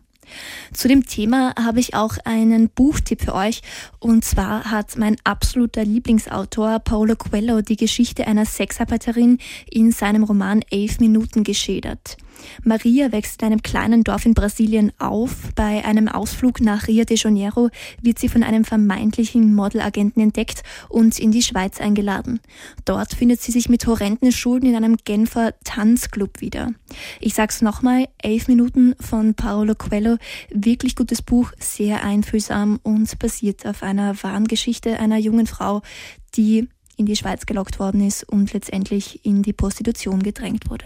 Zu 0.74 0.88
dem 0.88 1.06
Thema 1.06 1.54
habe 1.58 1.80
ich 1.80 1.96
auch 1.96 2.18
einen 2.26 2.70
Buchtipp 2.70 3.22
für 3.22 3.34
euch. 3.34 3.62
Und 4.00 4.26
zwar 4.26 4.72
hat 4.72 4.98
mein 4.98 5.18
absoluter 5.24 5.84
Lieblingsautor 5.84 6.80
Paulo 6.80 7.16
Coelho 7.16 7.62
die 7.62 7.78
Geschichte 7.78 8.28
einer 8.28 8.46
Sexarbeiterin 8.46 9.40
in 9.70 9.92
seinem 9.92 10.24
Roman 10.24 10.62
Elf 10.70 11.00
Minuten 11.00 11.44
geschildert. 11.44 12.18
Maria 12.64 13.12
wächst 13.12 13.42
in 13.42 13.48
einem 13.48 13.62
kleinen 13.62 14.04
Dorf 14.04 14.26
in 14.26 14.34
Brasilien 14.34 14.92
auf. 15.00 15.54
Bei 15.56 15.84
einem 15.86 16.08
Ausflug 16.08 16.62
nach 16.62 16.88
Rio 16.88 17.04
de 17.04 17.18
Janeiro 17.18 17.70
wird 18.02 18.20
sie 18.20 18.30
von 18.30 18.44
einem 18.44 18.66
vermeintlichen 18.66 19.54
Modelagenten 19.54 20.22
entdeckt 20.22 20.64
und 20.90 21.20
in 21.20 21.32
die 21.32 21.42
Schweiz 21.42 21.80
eingeladen. 21.80 22.40
Dort 22.86 23.14
findet 23.14 23.42
sie 23.42 23.52
sich 23.52 23.70
mit 23.70 23.86
horrenden 23.88 24.32
Schulden 24.32 24.70
in 24.70 24.76
einem 24.76 24.98
Genfer 24.98 25.54
Tanzclub 25.64 26.42
wieder. 26.42 26.72
Ich 27.20 27.34
sag's 27.34 27.62
nochmal, 27.62 28.08
elf 28.18 28.48
Minuten 28.48 28.96
von 29.00 29.34
Paolo 29.34 29.76
Coelho, 29.76 30.18
wirklich 30.50 30.96
gutes 30.96 31.22
Buch, 31.22 31.52
sehr 31.60 32.04
einfühlsam 32.04 32.80
und 32.84 33.18
basiert 33.20 33.66
auf 33.66 33.84
einer 33.84 34.22
wahren 34.24 34.48
Geschichte 34.48 35.00
einer 35.00 35.18
jungen 35.18 35.48
Frau, 35.48 35.82
die 36.36 36.68
in 36.98 37.06
die 37.06 37.16
Schweiz 37.16 37.46
gelockt 37.46 37.80
worden 37.80 38.06
ist 38.06 38.24
und 38.24 38.54
letztendlich 38.54 39.24
in 39.24 39.44
die 39.44 39.54
Prostitution 39.54 40.24
gedrängt 40.24 40.70
wurde. 40.70 40.86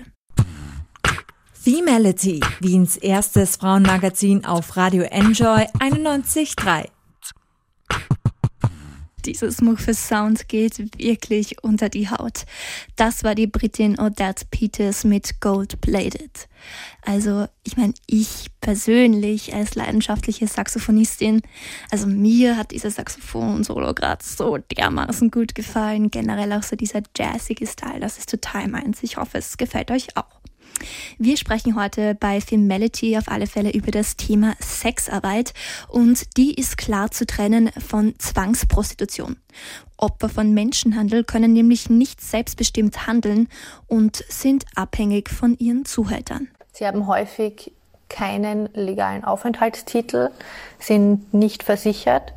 Femality, 1.64 2.40
Wiens 2.60 2.98
erstes 2.98 3.58
Frauenmagazin 3.58 4.46
auf 4.46 4.78
Radio 4.78 5.04
Enjoy 5.04 5.64
91.3. 5.78 6.88
Dieses 9.26 9.62
Muffe 9.62 9.94
Sound 9.94 10.50
geht 10.50 10.80
wirklich 10.98 11.64
unter 11.64 11.90
die 11.90 12.10
Haut. 12.10 12.46
Das 12.96 13.24
war 13.24 13.36
die 13.36 13.46
Britin 13.46 14.00
Odette 14.00 14.46
Peters 14.50 15.04
mit 15.04 15.40
Gold 15.40 15.80
Plated. 15.82 16.50
Also, 17.04 17.46
ich 17.62 17.78
meine, 17.78 17.94
ich 18.08 18.48
persönlich 18.62 19.54
als 19.54 19.76
leidenschaftliche 19.76 20.48
Saxophonistin, 20.48 21.44
also 21.92 22.08
mir 22.08 22.58
hat 22.58 22.72
dieser 22.72 22.90
Saxophon-Solo 22.90 23.94
gerade 23.94 24.26
so 24.26 24.58
dermaßen 24.58 25.30
gut 25.30 25.54
gefallen. 25.54 26.10
Generell 26.10 26.54
auch 26.54 26.64
so 26.64 26.76
dieser 26.76 27.04
jazzige 27.16 27.68
Style, 27.68 28.00
das 28.00 28.18
ist 28.18 28.32
total 28.32 28.68
meins. 28.68 29.04
Ich 29.04 29.18
hoffe, 29.18 29.38
es 29.38 29.58
gefällt 29.58 29.92
euch 29.92 30.18
auch. 30.18 30.42
Wir 31.18 31.38
sprechen 31.38 31.76
heute 31.76 32.16
bei 32.16 32.42
Femality 32.42 33.18
auf 33.18 33.28
alle 33.28 33.48
Fälle 33.48 33.72
über 33.72 33.92
das 33.92 34.16
Thema 34.16 34.56
Sexarbeit 34.60 35.54
und 35.88 36.38
die 36.38 36.54
ist 36.54 36.78
klar 36.78 37.12
zu 37.12 37.26
trennen 37.26 37.70
von 37.80 38.16
Zwangsprostitution. 38.18 39.38
Opfer 39.98 40.30
von 40.30 40.54
Menschenhandel 40.54 41.24
können 41.24 41.54
nämlich 41.54 41.90
nicht 41.90 42.22
selbstbestimmt 42.22 43.06
handeln 43.08 43.48
und 43.88 44.24
sind 44.30 44.66
abhängig 44.76 45.30
von 45.30 45.58
ihren 45.60 45.86
Zuhältern. 45.86 46.48
Sie 46.74 46.88
haben 46.88 47.08
häufig 47.08 47.72
keinen 48.10 48.70
legalen 48.74 49.24
Aufenthaltstitel, 49.24 50.32
sind 50.80 51.34
nicht 51.34 51.64
versichert 51.64 52.34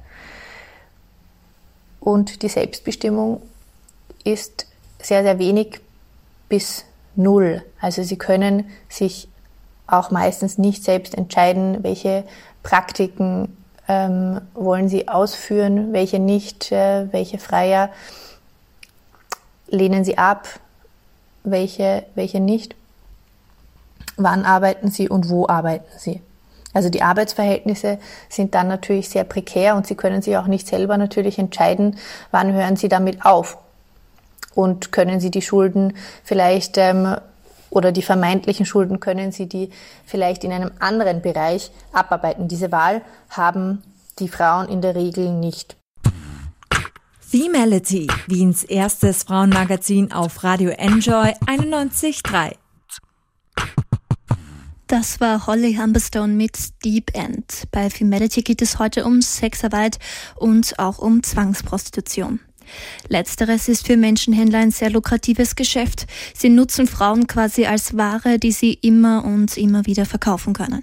und 2.01 2.43
die 2.43 2.49
Selbstbestimmung 2.49 3.43
ist 4.25 4.67
sehr, 5.01 5.23
sehr 5.23 5.39
wenig 5.39 5.81
bis 6.49 6.85
null. 7.17 7.63
Also 7.81 8.03
sie 8.03 8.17
können 8.17 8.67
sich 8.89 9.29
auch 9.87 10.11
meistens 10.11 10.59
nicht 10.59 10.83
selbst 10.83 11.15
entscheiden, 11.15 11.83
welche 11.83 12.25
Praktiken 12.63 13.57
ähm, 13.89 14.41
wollen 14.55 14.89
sie 14.89 15.09
ausführen, 15.09 15.93
welche 15.93 16.19
nicht, 16.19 16.73
äh, 16.73 17.13
welche 17.13 17.39
Freier 17.39 17.91
lehnen 19.69 20.05
sie 20.05 20.17
ab, 20.17 20.49
welche, 21.43 22.05
welche 22.15 22.41
nicht. 22.41 22.75
Wann 24.17 24.45
arbeiten 24.45 24.91
sie 24.91 25.09
und 25.09 25.29
wo 25.29 25.49
arbeiten 25.49 25.99
sie? 25.99 26.23
Also 26.73 26.89
die 26.89 27.03
Arbeitsverhältnisse 27.03 27.99
sind 28.29 28.55
dann 28.55 28.69
natürlich 28.69 29.09
sehr 29.09 29.25
prekär 29.25 29.77
und 29.77 29.87
sie 29.87 29.95
können 29.95 30.23
sich 30.23 30.37
auch 30.37 30.47
nicht 30.47 30.67
selber 30.67 30.97
natürlich 30.97 31.39
entscheiden, 31.39 31.97
wann 32.31 32.53
hören 32.53 32.77
sie 32.77 32.89
damit 32.89 33.25
auf 33.25 33.59
und 34.55 34.93
können 34.93 35.21
Sie 35.21 35.31
die 35.31 35.43
Schulden 35.43 35.95
vielleicht 36.23 36.79
ähm, 36.79 37.17
oder 37.71 37.93
die 37.93 38.03
vermeintlichen 38.03 38.67
Schulden 38.67 39.01
können 39.01 39.33
Sie 39.33 39.49
die 39.49 39.71
vielleicht 40.07 40.45
in 40.45 40.53
einem 40.53 40.71
anderen 40.79 41.23
Bereich 41.23 41.71
abarbeiten. 41.93 42.49
Diese 42.49 42.71
Wahl 42.71 43.03
haben 43.31 43.83
die 44.19 44.29
Frauen 44.29 44.69
in 44.69 44.81
der 44.81 44.95
Regel 44.95 45.33
nicht. 45.33 45.77
Femality, 47.19 48.07
Wiens 48.29 48.63
erstes 48.63 49.25
Frauenmagazin 49.25 50.13
auf 50.13 50.45
Radio 50.45 50.71
Enjoy 50.71 51.33
91.3. 51.47 52.53
Das 54.87 55.19
war 55.19 55.49
Holly 55.49 55.75
Humberstone 55.75 56.33
mit 56.33 56.85
Deep 56.85 57.11
End. 57.15 57.65
Bei 57.73 57.91
Femality 57.91 58.43
geht 58.43 58.63
es 58.63 58.79
heute 58.79 59.05
um 59.05 59.21
Sexarbeit 59.21 59.99
und 60.37 60.79
auch 60.79 60.99
um 60.99 61.25
Zwangsprostitution. 61.25 62.39
Letzteres 63.09 63.69
ist 63.69 63.87
für 63.87 63.97
Menschenhändler 63.97 64.59
ein 64.59 64.71
sehr 64.71 64.91
lukratives 64.91 65.57
Geschäft. 65.57 66.07
Sie 66.35 66.49
nutzen 66.49 66.87
Frauen 66.87 67.27
quasi 67.27 67.67
als 67.67 67.97
Ware, 67.97 68.39
die 68.39 68.53
sie 68.53 68.75
immer 68.75 69.25
und 69.25 69.57
immer 69.57 69.87
wieder 69.87 70.07
verkaufen 70.07 70.53
können. 70.53 70.83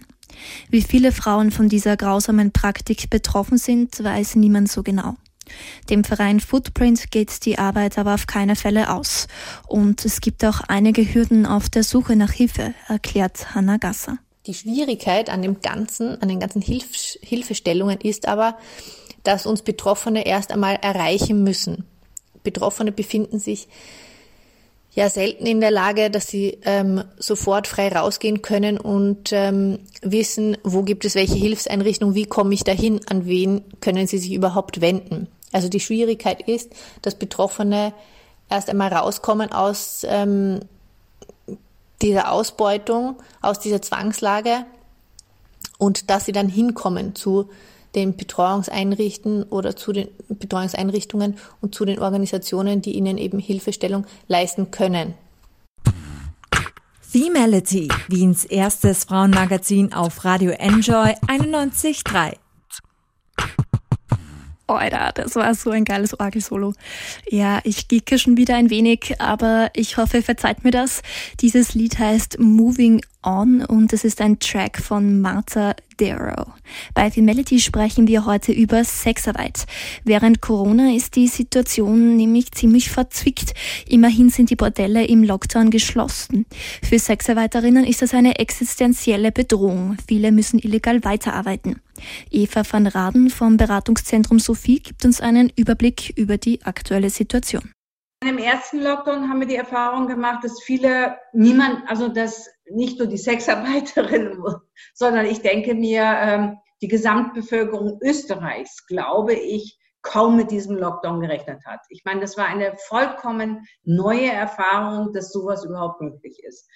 Wie 0.70 0.82
viele 0.82 1.12
Frauen 1.12 1.52
von 1.52 1.70
dieser 1.70 1.98
grausamen 1.98 2.52
Praktik 2.52 3.10
betroffen 3.10 3.58
sind, 3.58 4.04
weiß 4.04 4.36
niemand 4.36 4.72
so 4.72 4.84
genau. 4.84 5.16
Dem 5.90 6.04
Verein 6.04 6.40
Footprint 6.40 7.12
geht 7.12 7.46
die 7.46 7.58
Arbeit 7.58 7.98
aber 7.98 8.14
auf 8.14 8.28
keine 8.28 8.56
Fälle 8.56 8.94
aus. 8.94 9.28
Und 9.68 10.06
es 10.06 10.22
gibt 10.22 10.46
auch 10.46 10.62
einige 10.62 11.02
Hürden 11.14 11.46
auf 11.46 11.70
der 11.70 11.84
Suche 11.84 12.16
nach 12.16 12.32
Hilfe, 12.32 12.74
erklärt 12.88 13.54
Hanna 13.54 13.78
Gasser. 13.78 14.18
Die 14.48 14.54
Schwierigkeit 14.54 15.30
an 15.30 15.42
dem 15.42 15.62
ganzen, 15.62 16.20
an 16.22 16.28
den 16.28 16.40
ganzen 16.40 16.62
Hilf 16.62 17.18
Hilfestellungen 17.22 18.00
ist 18.02 18.28
aber, 18.28 18.58
dass 19.24 19.46
uns 19.46 19.62
Betroffene 19.62 20.26
erst 20.26 20.52
einmal 20.52 20.76
erreichen 20.76 21.44
müssen. 21.44 21.86
Betroffene 22.44 22.92
befinden 22.92 23.40
sich 23.40 23.68
ja 24.94 25.10
selten 25.10 25.46
in 25.46 25.62
der 25.62 25.72
Lage, 25.72 26.10
dass 26.10 26.28
sie 26.28 26.60
ähm, 26.64 27.04
sofort 27.18 27.68
frei 27.68 27.90
rausgehen 27.90 28.42
können 28.42 28.78
und 28.78 29.32
ähm, 29.32 29.80
wissen, 30.02 30.58
wo 30.64 30.84
gibt 30.84 31.06
es 31.06 31.16
welche 31.16 31.36
Hilfseinrichtung, 31.36 32.14
wie 32.14 32.26
komme 32.26 32.54
ich 32.54 32.64
dahin, 32.64 33.00
an 33.08 33.26
wen 33.26 33.64
können 33.80 34.08
sie 34.08 34.18
sich 34.18 34.34
überhaupt 34.34 34.82
wenden. 34.82 35.28
Also 35.54 35.70
die 35.70 35.80
Schwierigkeit 35.80 36.42
ist, 36.48 36.72
dass 37.02 37.16
Betroffene 37.16 37.94
erst 38.50 38.70
einmal 38.70 38.94
rauskommen 38.94 39.52
aus 39.52 40.06
ähm, 40.08 40.60
dieser 42.02 42.32
Ausbeutung, 42.32 43.16
aus 43.42 43.60
dieser 43.60 43.82
Zwangslage 43.82 44.66
und 45.78 46.10
dass 46.10 46.26
sie 46.26 46.32
dann 46.32 46.50
hinkommen 46.50 47.16
zu 47.16 47.50
den 47.96 48.16
Betreuungseinrichten 48.16 49.44
oder 49.44 49.76
zu 49.76 49.92
den 49.92 50.08
Betreuungseinrichtungen 50.30 51.38
und 51.62 51.76
zu 51.76 51.86
den 51.86 52.00
Organisationen, 52.00 52.82
die 52.82 52.96
ihnen 52.96 53.18
eben 53.18 53.40
Hilfestellung 53.40 54.06
leisten 54.28 54.72
können. 54.72 55.14
Femality, 57.02 57.90
Wiens 58.08 58.46
erstes 58.46 59.04
Frauenmagazin 59.04 59.92
auf 59.92 60.24
Radio 60.24 60.52
Enjoy 60.52 61.12
91.3. 61.28 62.36
Alter, 64.76 65.12
das 65.14 65.36
war 65.36 65.54
so 65.56 65.72
ein 65.72 65.86
geiles 65.86 66.20
Orgelsolo. 66.20 66.74
Ja, 67.30 67.60
ich 67.64 67.88
geeke 67.88 68.18
schon 68.18 68.38
wieder 68.38 68.56
ein 68.56 68.70
wenig, 68.70 69.16
aber 69.20 69.70
ich 69.74 69.98
hoffe, 69.98 70.22
verzeiht 70.22 70.64
mir 70.64 70.72
das. 70.72 71.02
Dieses 71.40 71.74
Lied 71.74 72.00
heißt 72.00 72.40
Moving 72.40 73.02
On 73.24 73.64
und 73.64 73.94
es 73.94 74.04
ist 74.04 74.20
ein 74.20 74.40
Track 74.40 74.80
von 74.80 75.22
Martha 75.22 75.76
Darrow. 75.98 76.48
Bei 76.96 77.12
Femality 77.12 77.60
sprechen 77.60 78.08
wir 78.08 78.26
heute 78.26 78.52
über 78.52 78.84
Sexarbeit. 78.84 79.66
Während 80.04 80.42
Corona 80.42 80.96
ist 80.96 81.16
die 81.16 81.28
Situation 81.28 82.16
nämlich 82.16 82.52
ziemlich 82.52 82.90
verzwickt. 82.90 83.54
Immerhin 83.88 84.30
sind 84.30 84.50
die 84.50 84.56
Bordelle 84.56 85.06
im 85.06 85.24
Lockdown 85.24 85.70
geschlossen. 85.70 86.46
Für 86.82 86.98
Sexarbeiterinnen 86.98 87.86
ist 87.86 88.02
das 88.02 88.14
eine 88.14 88.40
existenzielle 88.40 89.32
Bedrohung. 89.32 89.98
Viele 90.08 90.32
müssen 90.32 90.58
illegal 90.58 91.04
weiterarbeiten. 91.04 91.80
Eva 92.30 92.64
van 92.70 92.88
Raden 92.88 93.30
vom 93.30 93.58
Beratungszentrum 93.58 94.40
Sophie 94.40 94.80
gibt 94.80 95.06
uns 95.06 95.22
einen 95.22 95.52
Überblick 95.56 96.14
über 96.18 96.38
die 96.38 96.64
aktuelle 96.64 97.10
Situation. 97.10 97.72
Im 98.24 98.38
ersten 98.38 98.82
Lockdown 98.82 99.30
haben 99.30 99.40
wir 99.40 99.48
die 99.48 99.56
Erfahrung 99.56 100.08
gemacht, 100.08 100.44
dass 100.44 100.62
viele, 100.62 101.18
niemand, 101.34 101.90
also 101.90 102.08
dass 102.08 102.48
nicht 102.70 103.00
nur 103.00 103.08
die 103.08 103.18
Sexarbeiterinnen, 103.18 104.44
sondern 104.94 105.26
ich 105.26 105.42
denke 105.42 105.74
mir, 105.74 106.04
ähm, 106.04 106.58
die 106.82 106.88
Gesamtbevölkerung 106.88 108.00
Österreichs, 108.02 108.86
glaube 108.86 109.34
ich, 109.34 109.80
kaum 110.04 110.36
mit 110.36 110.52
diesem 110.52 110.78
Lockdown 110.78 111.22
gerechnet 111.22 111.66
hat. 111.66 111.80
Ich 111.90 112.04
meine, 112.06 112.22
das 112.22 112.38
war 112.38 112.46
eine 112.46 112.76
vollkommen 112.88 113.66
neue 113.84 114.32
Erfahrung, 114.32 115.14
dass 115.14 115.32
sowas 115.32 115.64
überhaupt 115.64 116.02
möglich 116.02 116.42
ist. 116.44 116.68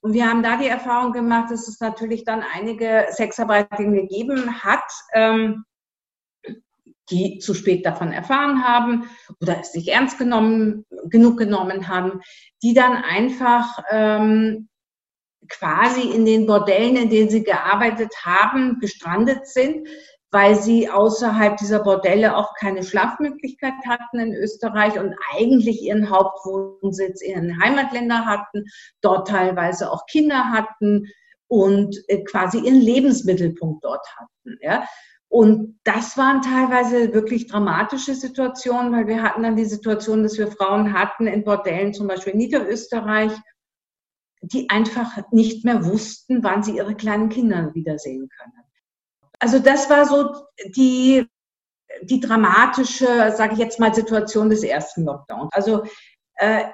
Und 0.00 0.12
wir 0.12 0.28
haben 0.28 0.42
da 0.42 0.56
die 0.56 0.68
Erfahrung 0.68 1.12
gemacht, 1.12 1.50
dass 1.50 1.66
es 1.66 1.80
natürlich 1.80 2.24
dann 2.24 2.42
einige 2.42 3.06
Sexarbeiterinnen 3.10 3.94
gegeben 3.94 4.62
hat, 4.62 4.84
ähm, 5.12 5.64
die 7.10 7.38
zu 7.38 7.54
spät 7.54 7.86
davon 7.86 8.12
erfahren 8.12 8.64
haben 8.64 9.08
oder 9.40 9.58
es 9.60 9.74
nicht 9.74 9.88
ernst 9.88 10.18
genommen, 10.18 10.84
genug 11.04 11.38
genommen 11.38 11.88
haben, 11.88 12.20
die 12.62 12.74
dann 12.74 12.92
einfach 12.96 13.78
ähm, 13.90 14.68
quasi 15.48 16.02
in 16.02 16.24
den 16.26 16.46
Bordellen, 16.46 16.96
in 16.96 17.10
denen 17.10 17.30
sie 17.30 17.42
gearbeitet 17.42 18.14
haben, 18.24 18.78
gestrandet 18.80 19.46
sind, 19.46 19.88
weil 20.30 20.54
sie 20.56 20.90
außerhalb 20.90 21.56
dieser 21.56 21.82
Bordelle 21.82 22.36
auch 22.36 22.54
keine 22.54 22.82
Schlafmöglichkeit 22.82 23.74
hatten 23.86 24.18
in 24.18 24.34
Österreich 24.34 24.98
und 24.98 25.14
eigentlich 25.34 25.82
ihren 25.82 26.10
Hauptwohnsitz 26.10 27.22
in 27.22 27.40
den 27.40 27.62
Heimatländern 27.62 28.26
hatten, 28.26 28.64
dort 29.00 29.28
teilweise 29.28 29.90
auch 29.90 30.04
Kinder 30.06 30.50
hatten 30.50 31.06
und 31.46 31.96
äh, 32.08 32.22
quasi 32.24 32.58
ihren 32.58 32.80
Lebensmittelpunkt 32.80 33.84
dort 33.84 34.06
hatten. 34.16 34.58
Ja. 34.60 34.86
Und 35.30 35.78
das 35.84 36.16
waren 36.16 36.42
teilweise 36.42 37.12
wirklich 37.12 37.48
dramatische 37.48 38.14
Situationen, 38.14 38.92
weil 38.92 39.06
wir 39.06 39.22
hatten 39.22 39.42
dann 39.42 39.56
die 39.56 39.66
Situation, 39.66 40.22
dass 40.22 40.38
wir 40.38 40.50
Frauen 40.50 40.92
hatten 40.92 41.26
in 41.26 41.44
Bordellen, 41.44 41.92
zum 41.92 42.06
Beispiel 42.06 42.32
in 42.32 42.38
Niederösterreich, 42.38 43.32
die 44.40 44.70
einfach 44.70 45.18
nicht 45.30 45.64
mehr 45.64 45.84
wussten, 45.84 46.42
wann 46.44 46.62
sie 46.62 46.76
ihre 46.76 46.94
kleinen 46.94 47.28
Kinder 47.28 47.74
wiedersehen 47.74 48.28
können. 48.28 48.67
Also 49.38 49.58
das 49.58 49.88
war 49.88 50.04
so 50.04 50.46
die, 50.76 51.26
die 52.02 52.20
dramatische, 52.20 53.32
sage 53.36 53.54
ich 53.54 53.58
jetzt 53.58 53.78
mal, 53.78 53.94
Situation 53.94 54.50
des 54.50 54.62
ersten 54.62 55.04
Lockdowns. 55.04 55.52
Also 55.52 55.84
äh, 56.36 56.64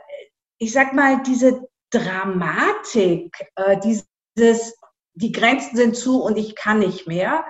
ich 0.58 0.72
sag 0.72 0.92
mal, 0.94 1.22
diese 1.22 1.68
Dramatik, 1.90 3.36
äh, 3.56 3.78
dieses, 3.80 4.74
die 5.14 5.32
Grenzen 5.32 5.76
sind 5.76 5.96
zu 5.96 6.22
und 6.22 6.36
ich 6.36 6.56
kann 6.56 6.78
nicht 6.78 7.06
mehr, 7.06 7.44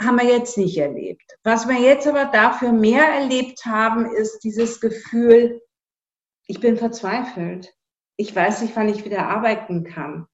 haben 0.00 0.18
wir 0.18 0.26
jetzt 0.26 0.56
nicht 0.56 0.78
erlebt. 0.78 1.36
Was 1.42 1.68
wir 1.68 1.78
jetzt 1.78 2.06
aber 2.06 2.26
dafür 2.26 2.72
mehr 2.72 3.04
erlebt 3.04 3.64
haben, 3.64 4.06
ist 4.06 4.40
dieses 4.40 4.80
Gefühl, 4.80 5.60
ich 6.46 6.60
bin 6.60 6.76
verzweifelt. 6.76 7.74
Ich 8.16 8.34
weiß 8.34 8.62
nicht, 8.62 8.76
wann 8.76 8.88
ich 8.88 9.04
wieder 9.04 9.28
arbeiten 9.28 9.84
kann. 9.84 10.26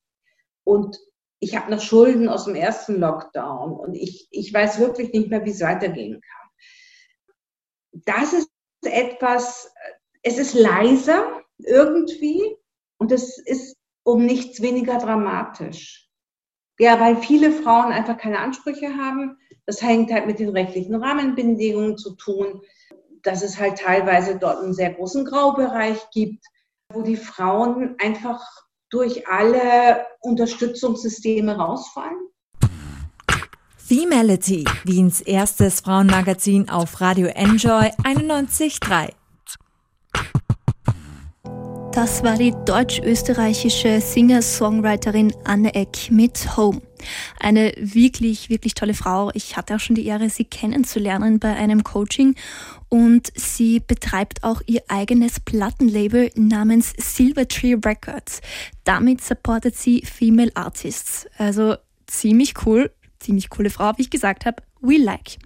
Und 0.65 0.99
ich 1.41 1.57
habe 1.57 1.71
noch 1.71 1.81
Schulden 1.81 2.29
aus 2.29 2.45
dem 2.45 2.55
ersten 2.55 3.01
Lockdown 3.01 3.73
und 3.73 3.95
ich, 3.95 4.29
ich 4.31 4.53
weiß 4.53 4.79
wirklich 4.79 5.13
nicht 5.13 5.31
mehr, 5.31 5.45
wie 5.45 5.51
es 5.51 5.63
weitergehen 5.63 6.21
kann. 6.21 8.03
Das 8.05 8.35
ist 8.35 8.51
etwas, 8.83 9.73
es 10.23 10.39
ist 10.39 10.55
leiser 10.55 11.41
irgendwie 11.59 12.57
und 12.99 13.11
es 13.11 13.39
ist 13.39 13.77
um 14.05 14.25
nichts 14.25 14.61
weniger 14.61 14.99
dramatisch. 14.99 16.09
Ja, 16.79 17.01
weil 17.01 17.17
viele 17.17 17.53
Frauen 17.53 17.93
einfach 17.93 18.17
keine 18.17 18.39
Ansprüche 18.39 18.97
haben, 18.97 19.37
das 19.67 19.83
hängt 19.83 20.13
halt 20.13 20.27
mit 20.27 20.39
den 20.39 20.51
rechtlichen 20.51 20.95
Rahmenbedingungen 20.95 21.97
zu 21.97 22.17
tun, 22.17 22.63
dass 23.23 23.43
es 23.43 23.59
halt 23.59 23.79
teilweise 23.79 24.39
dort 24.39 24.63
einen 24.63 24.75
sehr 24.75 24.93
großen 24.95 25.25
Graubereich 25.25 25.99
gibt, 26.11 26.45
wo 26.91 27.03
die 27.03 27.17
Frauen 27.17 27.97
einfach 27.99 28.43
durch 28.91 29.27
alle 29.29 30.05
Unterstützungssysteme 30.21 31.57
rausfallen. 31.57 32.19
Femality, 33.77 34.65
Wiens 34.85 35.21
erstes 35.21 35.81
Frauenmagazin 35.81 36.69
auf 36.69 37.01
Radio 37.01 37.27
Enjoy 37.29 37.91
91.3. 38.05 39.11
Das 41.93 42.23
war 42.23 42.37
die 42.37 42.55
deutsch-österreichische 42.67 44.01
Singer-Songwriterin 44.01 45.35
Anne 45.43 45.75
Eck 45.75 46.11
mit 46.11 46.57
Home. 46.57 46.81
Eine 47.41 47.73
wirklich, 47.79 48.49
wirklich 48.49 48.75
tolle 48.75 48.95
Frau. 48.95 49.31
Ich 49.35 49.57
hatte 49.57 49.75
auch 49.75 49.81
schon 49.81 49.97
die 49.97 50.07
Ehre, 50.07 50.31
sie 50.31 50.45
kennenzulernen 50.45 51.41
bei 51.41 51.53
einem 51.57 51.83
Coaching 51.83 52.37
und 52.89 53.33
sie 53.35 53.81
betreibt 53.81 54.45
auch 54.45 54.63
ihr 54.67 54.83
eigenes 54.87 55.41
Plattenlabel 55.41 56.31
namens 56.37 56.93
Silvertree 56.97 57.75
Records. 57.75 58.41
Damit 58.85 59.21
supportet 59.21 59.75
sie 59.75 60.03
Female 60.03 60.53
Artists. 60.55 61.27
Also 61.39 61.75
ziemlich 62.07 62.55
cool, 62.65 62.93
ziemlich 63.19 63.51
coole 63.51 63.71
Frau, 63.71 63.93
wie 63.97 64.03
ich 64.03 64.11
gesagt 64.11 64.47
habe. 64.47 64.63
We 64.81 64.97
like. 64.99 65.39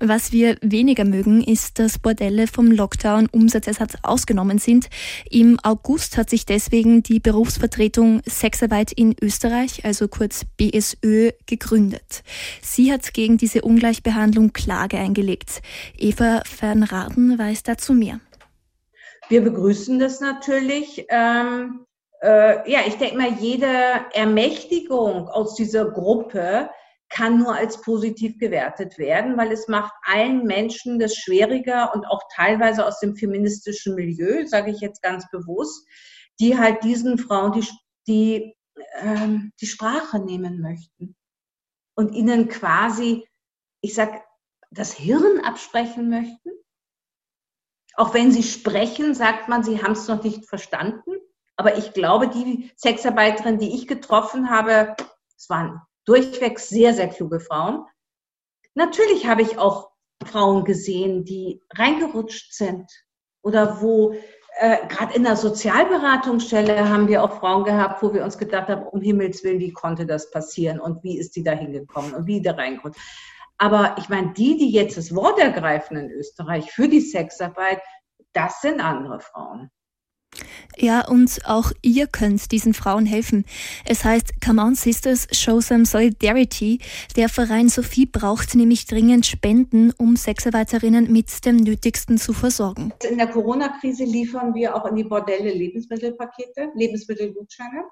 Was 0.00 0.32
wir 0.32 0.56
weniger 0.60 1.04
mögen, 1.04 1.42
ist, 1.42 1.78
dass 1.78 1.98
Bordelle 1.98 2.46
vom 2.46 2.70
Lockdown 2.70 3.28
Umsatzersatz 3.30 3.94
ausgenommen 4.02 4.58
sind. 4.58 4.88
Im 5.30 5.58
August 5.62 6.16
hat 6.16 6.30
sich 6.30 6.46
deswegen 6.46 7.02
die 7.02 7.20
Berufsvertretung 7.20 8.22
Sexarbeit 8.26 8.92
in 8.92 9.16
Österreich, 9.20 9.84
also 9.84 10.08
kurz 10.08 10.44
BSÖ, 10.56 11.32
gegründet. 11.46 12.22
Sie 12.62 12.92
hat 12.92 13.12
gegen 13.12 13.36
diese 13.36 13.62
Ungleichbehandlung 13.62 14.52
Klage 14.52 14.98
eingelegt. 14.98 15.62
Eva 15.96 16.42
Fernraden 16.44 17.38
weiß 17.38 17.62
dazu 17.64 17.92
mehr. 17.94 18.20
Wir 19.28 19.42
begrüßen 19.42 19.98
das 19.98 20.20
natürlich. 20.20 21.06
Ähm, 21.10 21.84
äh, 22.22 22.70
ja, 22.70 22.80
ich 22.86 22.94
denke 22.94 23.16
mal, 23.16 23.32
jede 23.38 23.66
Ermächtigung 24.12 25.28
aus 25.28 25.54
dieser 25.54 25.90
Gruppe 25.90 26.70
kann 27.10 27.38
nur 27.38 27.54
als 27.54 27.80
positiv 27.80 28.38
gewertet 28.38 28.98
werden, 28.98 29.36
weil 29.36 29.50
es 29.50 29.68
macht 29.68 29.92
allen 30.02 30.44
Menschen 30.44 30.98
das 30.98 31.14
schwieriger 31.14 31.94
und 31.94 32.06
auch 32.06 32.22
teilweise 32.34 32.84
aus 32.86 33.00
dem 33.00 33.16
feministischen 33.16 33.94
Milieu, 33.94 34.46
sage 34.46 34.70
ich 34.70 34.80
jetzt 34.80 35.02
ganz 35.02 35.28
bewusst, 35.30 35.86
die 36.40 36.58
halt 36.58 36.84
diesen 36.84 37.18
Frauen 37.18 37.52
die, 37.52 37.66
die, 38.06 38.56
ähm, 39.00 39.52
die 39.60 39.66
Sprache 39.66 40.18
nehmen 40.18 40.60
möchten 40.60 41.16
und 41.94 42.12
ihnen 42.12 42.48
quasi, 42.48 43.26
ich 43.80 43.94
sag, 43.94 44.22
das 44.70 44.92
Hirn 44.92 45.40
absprechen 45.44 46.10
möchten. 46.10 46.50
Auch 47.94 48.14
wenn 48.14 48.30
sie 48.30 48.42
sprechen, 48.42 49.14
sagt 49.14 49.48
man, 49.48 49.64
sie 49.64 49.82
haben 49.82 49.92
es 49.92 50.06
noch 50.06 50.22
nicht 50.22 50.46
verstanden. 50.46 51.12
Aber 51.56 51.76
ich 51.76 51.92
glaube, 51.92 52.28
die 52.28 52.70
Sexarbeiterin, 52.76 53.58
die 53.58 53.74
ich 53.74 53.88
getroffen 53.88 54.50
habe, 54.50 54.94
es 55.36 55.48
waren 55.48 55.80
durchweg 56.08 56.58
sehr, 56.58 56.94
sehr 56.94 57.08
kluge 57.08 57.40
Frauen. 57.40 57.84
Natürlich 58.74 59.26
habe 59.26 59.42
ich 59.42 59.58
auch 59.58 59.90
Frauen 60.24 60.64
gesehen, 60.64 61.24
die 61.24 61.62
reingerutscht 61.74 62.52
sind 62.52 62.90
oder 63.42 63.80
wo 63.80 64.14
äh, 64.58 64.86
gerade 64.88 65.14
in 65.14 65.22
der 65.22 65.36
Sozialberatungsstelle 65.36 66.88
haben 66.88 67.08
wir 67.08 67.22
auch 67.22 67.38
Frauen 67.38 67.64
gehabt, 67.64 68.02
wo 68.02 68.12
wir 68.12 68.24
uns 68.24 68.38
gedacht 68.38 68.68
haben, 68.68 68.86
um 68.86 69.00
Himmels 69.00 69.44
Willen, 69.44 69.60
wie 69.60 69.72
konnte 69.72 70.06
das 70.06 70.30
passieren 70.30 70.80
und 70.80 71.04
wie 71.04 71.18
ist 71.18 71.36
die 71.36 71.44
da 71.44 71.52
hingekommen 71.52 72.14
und 72.14 72.26
wie 72.26 72.42
da 72.42 72.52
reingerutscht. 72.52 73.00
Aber 73.58 73.96
ich 73.98 74.08
meine, 74.08 74.32
die, 74.32 74.56
die 74.56 74.70
jetzt 74.70 74.96
das 74.96 75.14
Wort 75.14 75.38
ergreifen 75.38 75.96
in 75.96 76.10
Österreich 76.10 76.70
für 76.72 76.88
die 76.88 77.00
Sexarbeit, 77.00 77.80
das 78.32 78.60
sind 78.60 78.80
andere 78.80 79.20
Frauen. 79.20 79.70
Ja, 80.76 81.06
und 81.06 81.40
auch 81.44 81.72
ihr 81.82 82.06
könnt 82.06 82.50
diesen 82.52 82.74
Frauen 82.74 83.06
helfen. 83.06 83.44
Es 83.84 84.04
heißt 84.04 84.40
Come 84.44 84.62
on 84.62 84.74
Sisters, 84.74 85.26
show 85.32 85.60
some 85.60 85.84
solidarity. 85.84 86.78
Der 87.16 87.28
Verein 87.28 87.68
Sophie 87.68 88.06
braucht 88.06 88.54
nämlich 88.54 88.86
dringend 88.86 89.26
Spenden, 89.26 89.92
um 89.98 90.16
Sexarbeiterinnen 90.16 91.12
mit 91.12 91.44
dem 91.44 91.56
Nötigsten 91.56 92.18
zu 92.18 92.32
versorgen. 92.32 92.92
In 93.08 93.18
der 93.18 93.28
Corona-Krise 93.28 94.04
liefern 94.04 94.54
wir 94.54 94.74
auch 94.76 94.86
in 94.86 94.96
die 94.96 95.04
Bordelle 95.04 95.52
Lebensmittelpakete, 95.52 96.70
Lebensmittelgutscheine. 96.74 97.84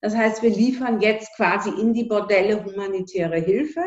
Das 0.00 0.14
heißt, 0.14 0.42
wir 0.42 0.50
liefern 0.50 1.00
jetzt 1.00 1.34
quasi 1.36 1.70
in 1.70 1.92
die 1.92 2.04
Bordelle 2.04 2.64
humanitäre 2.64 3.40
Hilfe. 3.40 3.82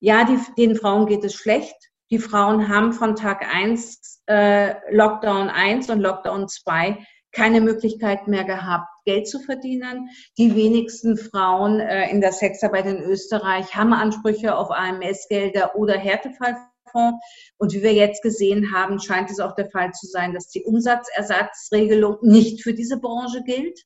Ja, 0.00 0.24
die, 0.24 0.38
den 0.56 0.76
Frauen 0.76 1.06
geht 1.06 1.24
es 1.24 1.34
schlecht. 1.34 1.91
Die 2.12 2.18
Frauen 2.18 2.68
haben 2.68 2.92
von 2.92 3.16
Tag 3.16 3.42
1, 3.42 4.22
äh, 4.26 4.74
Lockdown 4.94 5.48
1 5.48 5.88
und 5.88 6.00
Lockdown 6.00 6.46
2 6.46 6.98
keine 7.32 7.62
Möglichkeit 7.62 8.28
mehr 8.28 8.44
gehabt, 8.44 8.86
Geld 9.06 9.26
zu 9.26 9.40
verdienen. 9.40 10.10
Die 10.36 10.54
wenigsten 10.54 11.16
Frauen 11.16 11.80
äh, 11.80 12.10
in 12.10 12.20
der 12.20 12.32
Sexarbeit 12.32 12.84
in 12.84 12.98
Österreich 12.98 13.74
haben 13.74 13.94
Ansprüche 13.94 14.54
auf 14.54 14.70
AMS-Gelder 14.70 15.74
oder 15.74 15.96
Härtefallfonds. 15.96 17.24
Und 17.56 17.72
wie 17.72 17.82
wir 17.82 17.94
jetzt 17.94 18.22
gesehen 18.22 18.74
haben, 18.74 19.00
scheint 19.00 19.30
es 19.30 19.40
auch 19.40 19.54
der 19.54 19.70
Fall 19.70 19.92
zu 19.92 20.06
sein, 20.06 20.34
dass 20.34 20.48
die 20.48 20.64
Umsatzersatzregelung 20.64 22.18
nicht 22.20 22.62
für 22.62 22.74
diese 22.74 23.00
Branche 23.00 23.42
gilt. 23.42 23.80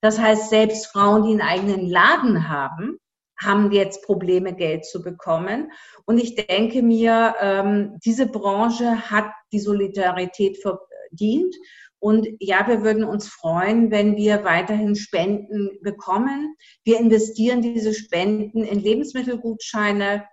Das 0.00 0.18
heißt, 0.18 0.48
selbst 0.48 0.86
Frauen, 0.86 1.24
die 1.24 1.32
einen 1.32 1.42
eigenen 1.42 1.90
Laden 1.90 2.48
haben, 2.48 2.98
haben 3.38 3.70
jetzt 3.72 4.02
Probleme, 4.04 4.54
Geld 4.54 4.84
zu 4.84 5.02
bekommen. 5.02 5.70
Und 6.04 6.18
ich 6.18 6.34
denke 6.34 6.82
mir, 6.82 7.34
ähm, 7.40 7.98
diese 8.04 8.26
Branche 8.26 9.10
hat 9.10 9.30
die 9.52 9.60
Solidarität 9.60 10.58
verdient. 10.58 11.54
Und 11.98 12.28
ja, 12.40 12.68
wir 12.68 12.82
würden 12.82 13.04
uns 13.04 13.28
freuen, 13.28 13.90
wenn 13.90 14.16
wir 14.16 14.44
weiterhin 14.44 14.96
Spenden 14.96 15.78
bekommen. 15.82 16.54
Wir 16.84 17.00
investieren 17.00 17.62
diese 17.62 17.94
Spenden 17.94 18.64
in 18.64 18.80
Lebensmittelgutscheine, 18.80 20.24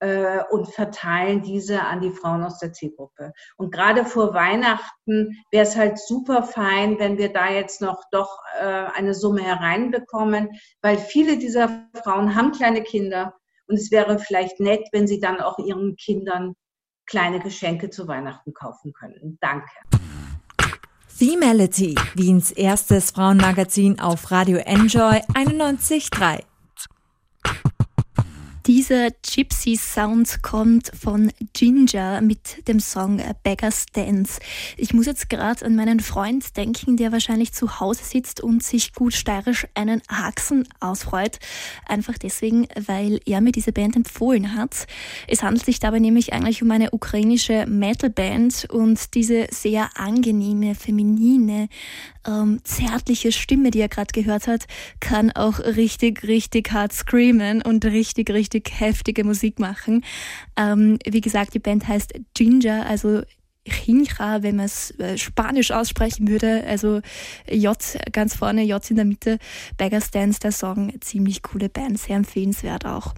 äh, 0.00 0.40
und 0.50 0.68
verteilen 0.68 1.42
diese 1.42 1.82
an 1.82 2.00
die 2.00 2.10
Frauen 2.10 2.44
aus 2.44 2.58
der 2.58 2.72
Zielgruppe. 2.72 3.32
Und 3.56 3.72
gerade 3.72 4.04
vor 4.04 4.34
Weihnachten 4.34 5.36
wäre 5.50 5.64
es 5.64 5.76
halt 5.76 5.98
super 5.98 6.42
fein, 6.42 6.98
wenn 6.98 7.18
wir 7.18 7.32
da 7.32 7.50
jetzt 7.50 7.80
noch 7.80 8.02
doch 8.10 8.38
äh, 8.60 8.64
eine 8.64 9.14
Summe 9.14 9.42
hereinbekommen, 9.42 10.50
weil 10.82 10.98
viele 10.98 11.38
dieser 11.38 11.86
Frauen 12.02 12.34
haben 12.34 12.52
kleine 12.52 12.82
Kinder 12.82 13.34
und 13.66 13.76
es 13.76 13.90
wäre 13.90 14.18
vielleicht 14.18 14.60
nett, 14.60 14.86
wenn 14.92 15.06
sie 15.06 15.20
dann 15.20 15.40
auch 15.40 15.58
ihren 15.58 15.96
Kindern 15.96 16.54
kleine 17.06 17.40
Geschenke 17.40 17.90
zu 17.90 18.06
Weihnachten 18.06 18.52
kaufen 18.52 18.92
könnten. 18.92 19.38
Danke. 19.40 19.70
Femality, 21.08 21.96
Wiens 22.14 22.52
erstes 22.52 23.10
Frauenmagazin 23.10 23.98
auf 23.98 24.30
Radio 24.30 24.58
Enjoy 24.58 25.18
91.3. 25.34 26.47
Dieser 28.68 29.08
Gypsy 29.10 29.76
Sound 29.76 30.42
kommt 30.42 30.92
von 30.94 31.32
Ginger 31.54 32.20
mit 32.20 32.68
dem 32.68 32.80
Song 32.80 33.18
Beggar's 33.42 33.86
Dance. 33.94 34.40
Ich 34.76 34.92
muss 34.92 35.06
jetzt 35.06 35.30
gerade 35.30 35.64
an 35.64 35.74
meinen 35.74 36.00
Freund 36.00 36.54
denken, 36.54 36.98
der 36.98 37.10
wahrscheinlich 37.10 37.54
zu 37.54 37.80
Hause 37.80 38.04
sitzt 38.04 38.42
und 38.42 38.62
sich 38.62 38.92
gut 38.92 39.14
steirisch 39.14 39.66
einen 39.72 40.02
Haxen 40.10 40.68
ausfreut. 40.80 41.38
Einfach 41.86 42.18
deswegen, 42.18 42.68
weil 42.78 43.20
er 43.24 43.40
mir 43.40 43.52
diese 43.52 43.72
Band 43.72 43.96
empfohlen 43.96 44.54
hat. 44.54 44.86
Es 45.28 45.42
handelt 45.42 45.64
sich 45.64 45.80
dabei 45.80 45.98
nämlich 45.98 46.34
eigentlich 46.34 46.62
um 46.62 46.70
eine 46.70 46.90
ukrainische 46.90 47.64
Metalband 47.66 48.66
und 48.68 49.14
diese 49.14 49.46
sehr 49.50 49.88
angenehme, 49.94 50.74
feminine, 50.74 51.70
ähm, 52.26 52.60
zärtliche 52.64 53.32
Stimme, 53.32 53.70
die 53.70 53.80
er 53.80 53.88
gerade 53.88 54.12
gehört 54.12 54.46
hat, 54.46 54.66
kann 55.00 55.32
auch 55.32 55.58
richtig, 55.58 56.24
richtig 56.24 56.70
hart 56.70 56.92
screamen 56.92 57.62
und 57.62 57.86
richtig, 57.86 58.28
richtig 58.28 58.57
heftige 58.70 59.24
Musik 59.24 59.58
machen. 59.58 60.04
Ähm, 60.56 60.98
wie 61.06 61.20
gesagt, 61.20 61.54
die 61.54 61.58
Band 61.58 61.86
heißt 61.86 62.14
Ginger, 62.34 62.86
also 62.86 63.22
Chincha, 63.68 64.42
wenn 64.42 64.56
man 64.56 64.66
es 64.66 64.90
äh, 64.98 65.16
Spanisch 65.18 65.70
aussprechen 65.70 66.28
würde, 66.28 66.64
also 66.66 67.00
J 67.50 67.76
ganz 68.12 68.36
vorne, 68.36 68.64
J 68.64 68.90
in 68.90 68.96
der 68.96 69.04
Mitte, 69.04 69.38
Beggars 69.76 70.10
Dance, 70.10 70.40
der 70.40 70.52
Song, 70.52 70.92
ziemlich 71.00 71.42
coole 71.42 71.68
Band, 71.68 71.98
sehr 71.98 72.16
empfehlenswert 72.16 72.86
auch. 72.86 73.14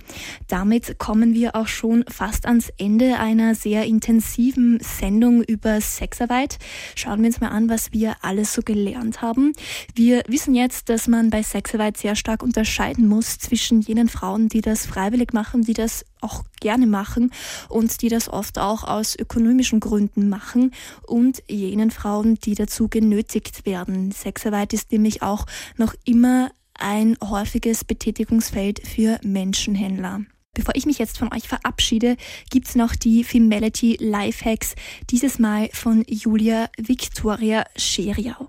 Damit 0.48 0.98
kommen 0.98 1.34
wir 1.34 1.56
auch 1.56 1.66
schon 1.66 2.04
fast 2.08 2.46
ans 2.46 2.72
Ende 2.78 3.18
einer 3.18 3.54
sehr 3.54 3.84
intensiven 3.84 4.78
Sendung 4.80 5.42
über 5.42 5.80
Sexarbeit. 5.80 6.58
Schauen 6.94 7.20
wir 7.20 7.26
uns 7.26 7.40
mal 7.40 7.48
an, 7.48 7.68
was 7.68 7.92
wir 7.92 8.16
alles 8.22 8.52
so 8.52 8.62
gelernt 8.62 9.22
haben. 9.22 9.52
Wir 9.94 10.22
wissen 10.26 10.54
jetzt, 10.54 10.88
dass 10.88 11.08
man 11.08 11.30
bei 11.30 11.42
Sexarbeit 11.42 11.96
sehr 11.96 12.16
stark 12.16 12.42
unterscheiden 12.42 13.06
muss 13.06 13.38
zwischen 13.38 13.80
jenen 13.80 14.08
Frauen, 14.08 14.48
die 14.48 14.60
das 14.60 14.86
freiwillig 14.86 15.32
machen, 15.32 15.62
die 15.62 15.74
das 15.74 16.04
auch 16.20 16.44
gerne 16.61 16.87
machen 16.87 17.33
und 17.68 18.02
die 18.02 18.09
das 18.09 18.28
oft 18.28 18.59
auch 18.59 18.85
aus 18.85 19.16
ökonomischen 19.18 19.80
Gründen 19.80 20.28
machen 20.28 20.72
und 21.06 21.42
jenen 21.48 21.90
Frauen, 21.90 22.37
die 22.37 22.54
dazu 22.54 22.88
genötigt 22.88 23.66
werden. 23.66 24.12
Sexarbeit 24.12 24.72
ist 24.72 24.92
nämlich 24.92 25.22
auch 25.22 25.46
noch 25.76 25.94
immer 26.04 26.50
ein 26.74 27.16
häufiges 27.22 27.85
Betätigungsfeld 27.85 28.87
für 28.87 29.18
Menschenhändler. 29.22 30.22
Bevor 30.54 30.74
ich 30.74 30.85
mich 30.85 30.98
jetzt 30.98 31.18
von 31.18 31.33
euch 31.33 31.46
verabschiede, 31.46 32.16
gibt's 32.50 32.74
noch 32.74 32.96
die 32.96 33.22
Femality 33.22 33.96
Lifehacks, 34.00 34.74
dieses 35.09 35.38
Mal 35.38 35.70
von 35.72 36.04
Julia 36.09 36.68
Victoria 36.76 37.64
Scheriau. 37.76 38.48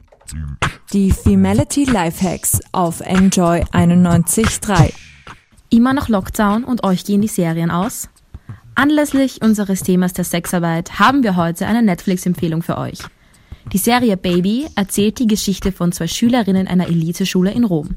Die 0.94 1.12
Femality 1.12 1.86
Lifehacks 1.86 2.60
auf 2.72 3.02
Enjoy 3.02 3.62
91.3. 3.72 4.92
Immer 5.74 5.94
noch 5.94 6.10
Lockdown 6.10 6.66
und 6.66 6.84
euch 6.84 7.06
gehen 7.06 7.22
die 7.22 7.30
Serien 7.30 7.72
aus? 7.72 8.10
Anlässlich 8.76 9.42
unseres 9.42 9.84
Themas 9.84 10.12
der 10.12 10.26
Sexarbeit 10.26 11.00
haben 11.00 11.24
wir 11.24 11.38
heute 11.38 11.66
eine 11.66 11.82
Netflix-Empfehlung 11.82 12.62
für 12.62 12.78
euch. 12.78 13.00
Die 13.72 13.78
Serie 13.78 14.18
Baby 14.18 14.68
erzählt 14.76 15.20
die 15.20 15.28
Geschichte 15.28 15.72
von 15.72 15.94
zwei 15.94 16.08
Schülerinnen 16.08 16.68
einer 16.68 16.90
Eliteschule 16.90 17.54
in 17.54 17.64
Rom. 17.64 17.96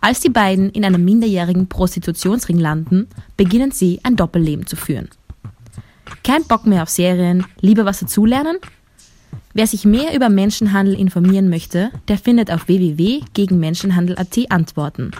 Als 0.00 0.18
die 0.18 0.28
beiden 0.28 0.70
in 0.70 0.84
einem 0.84 1.04
minderjährigen 1.04 1.68
Prostitutionsring 1.68 2.58
landen, 2.58 3.06
beginnen 3.36 3.70
sie 3.70 4.00
ein 4.02 4.16
Doppelleben 4.16 4.66
zu 4.66 4.74
führen. 4.74 5.08
Kein 6.24 6.42
Bock 6.48 6.66
mehr 6.66 6.82
auf 6.82 6.88
Serien, 6.88 7.46
lieber 7.60 7.84
was 7.84 8.00
dazulernen? 8.00 8.56
Wer 9.52 9.68
sich 9.68 9.84
mehr 9.84 10.16
über 10.16 10.30
Menschenhandel 10.30 10.94
informieren 10.94 11.48
möchte, 11.48 11.92
der 12.08 12.18
findet 12.18 12.50
auf 12.50 12.66
www.gegenmenschenhandel.at 12.66 14.50
Antworten. 14.50 15.12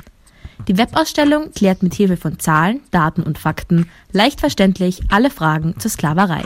Die 0.68 0.78
Webausstellung 0.78 1.52
klärt 1.52 1.82
mit 1.82 1.94
Hilfe 1.94 2.16
von 2.16 2.38
Zahlen, 2.38 2.80
Daten 2.90 3.22
und 3.22 3.38
Fakten 3.38 3.88
leicht 4.12 4.40
verständlich 4.40 5.02
alle 5.10 5.30
Fragen 5.30 5.74
zur 5.78 5.90
Sklaverei. 5.90 6.44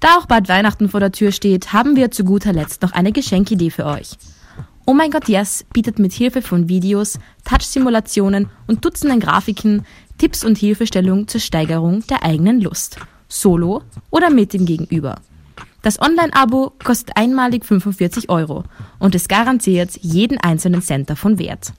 Da 0.00 0.18
auch 0.18 0.26
bald 0.26 0.48
Weihnachten 0.48 0.88
vor 0.88 1.00
der 1.00 1.12
Tür 1.12 1.32
steht, 1.32 1.72
haben 1.72 1.96
wir 1.96 2.10
zu 2.10 2.24
guter 2.24 2.52
Letzt 2.52 2.82
noch 2.82 2.92
eine 2.92 3.12
Geschenkidee 3.12 3.70
für 3.70 3.86
euch. 3.86 4.16
Oh 4.86 4.94
mein 4.94 5.10
Gott 5.10 5.28
Yes 5.28 5.64
bietet 5.72 5.98
mit 5.98 6.12
Hilfe 6.12 6.42
von 6.42 6.68
Videos, 6.68 7.18
Touch-Simulationen 7.44 8.48
und 8.66 8.84
Dutzenden 8.84 9.18
Grafiken 9.18 9.84
Tipps 10.18 10.44
und 10.44 10.56
Hilfestellung 10.56 11.28
zur 11.28 11.40
Steigerung 11.40 12.06
der 12.06 12.22
eigenen 12.22 12.60
Lust. 12.60 12.98
Solo 13.28 13.82
oder 14.10 14.30
mit 14.30 14.52
dem 14.52 14.64
Gegenüber. 14.64 15.20
Das 15.82 16.00
Online-Abo 16.00 16.72
kostet 16.82 17.16
einmalig 17.16 17.64
45 17.64 18.28
Euro 18.28 18.64
und 18.98 19.14
es 19.14 19.28
garantiert 19.28 19.90
jeden 20.00 20.38
einzelnen 20.38 20.82
Cent 20.82 21.10
davon 21.10 21.38
wert. 21.38 21.72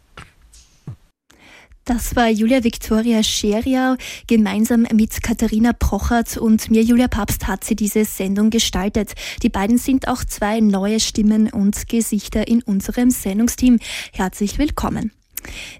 Das 1.87 2.17
war 2.17 2.27
Julia 2.27 2.65
Viktoria 2.65 3.23
Scheriau. 3.23 3.95
Gemeinsam 4.27 4.85
mit 4.91 5.23
Katharina 5.23 5.71
Prochert 5.71 6.35
und 6.35 6.69
mir, 6.69 6.81
Julia 6.81 7.07
Papst, 7.07 7.47
hat 7.47 7.63
sie 7.63 7.77
diese 7.77 8.03
Sendung 8.03 8.49
gestaltet. 8.49 9.13
Die 9.41 9.47
beiden 9.47 9.77
sind 9.77 10.09
auch 10.09 10.25
zwei 10.25 10.59
neue 10.59 10.99
Stimmen 10.99 11.49
und 11.49 11.87
Gesichter 11.87 12.45
in 12.45 12.61
unserem 12.61 13.09
Sendungsteam. 13.09 13.79
Herzlich 14.11 14.59
willkommen. 14.59 15.13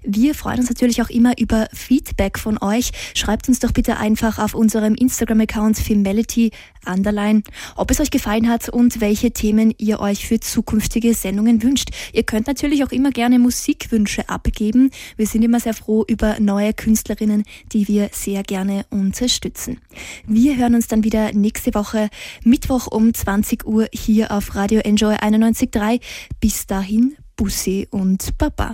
Wir 0.02 0.34
freuen 0.34 0.60
uns 0.60 0.68
natürlich 0.68 1.02
auch 1.02 1.10
immer 1.10 1.38
über 1.38 1.68
Feedback 1.72 2.38
von 2.38 2.58
euch. 2.62 2.90
Schreibt 3.14 3.48
uns 3.48 3.60
doch 3.60 3.72
bitte 3.72 3.96
einfach 3.96 4.38
auf 4.38 4.54
unserem 4.54 4.94
Instagram-Account 4.94 5.78
Femality 5.78 6.50
Underline, 6.86 7.42
ob 7.76 7.90
es 7.90 8.00
euch 8.00 8.10
gefallen 8.10 8.48
hat 8.48 8.68
und 8.68 9.00
welche 9.00 9.30
Themen 9.30 9.74
ihr 9.78 10.00
euch 10.00 10.26
für 10.26 10.40
zukünftige 10.40 11.14
Sendungen 11.14 11.62
wünscht. 11.62 11.90
Ihr 12.12 12.22
könnt 12.22 12.46
natürlich 12.46 12.84
auch 12.84 12.92
immer 12.92 13.10
gerne 13.10 13.38
Musikwünsche 13.38 14.28
abgeben. 14.28 14.90
Wir 15.16 15.26
sind 15.26 15.42
immer 15.42 15.60
sehr 15.60 15.74
froh 15.74 16.04
über 16.08 16.40
neue 16.40 16.72
Künstlerinnen, 16.72 17.44
die 17.72 17.88
wir 17.88 18.10
sehr 18.12 18.42
gerne 18.42 18.86
unterstützen. 18.90 19.80
Wir 20.26 20.56
hören 20.56 20.74
uns 20.74 20.88
dann 20.88 21.04
wieder 21.04 21.32
nächste 21.32 21.74
Woche 21.74 22.08
Mittwoch 22.42 22.86
um 22.86 23.12
20 23.12 23.66
Uhr 23.66 23.88
hier 23.92 24.32
auf 24.32 24.54
Radio 24.54 24.80
Enjoy 24.80 25.14
91.3. 25.14 26.00
Bis 26.40 26.66
dahin, 26.66 27.16
Bussi 27.36 27.86
und 27.90 28.36
Baba. 28.38 28.66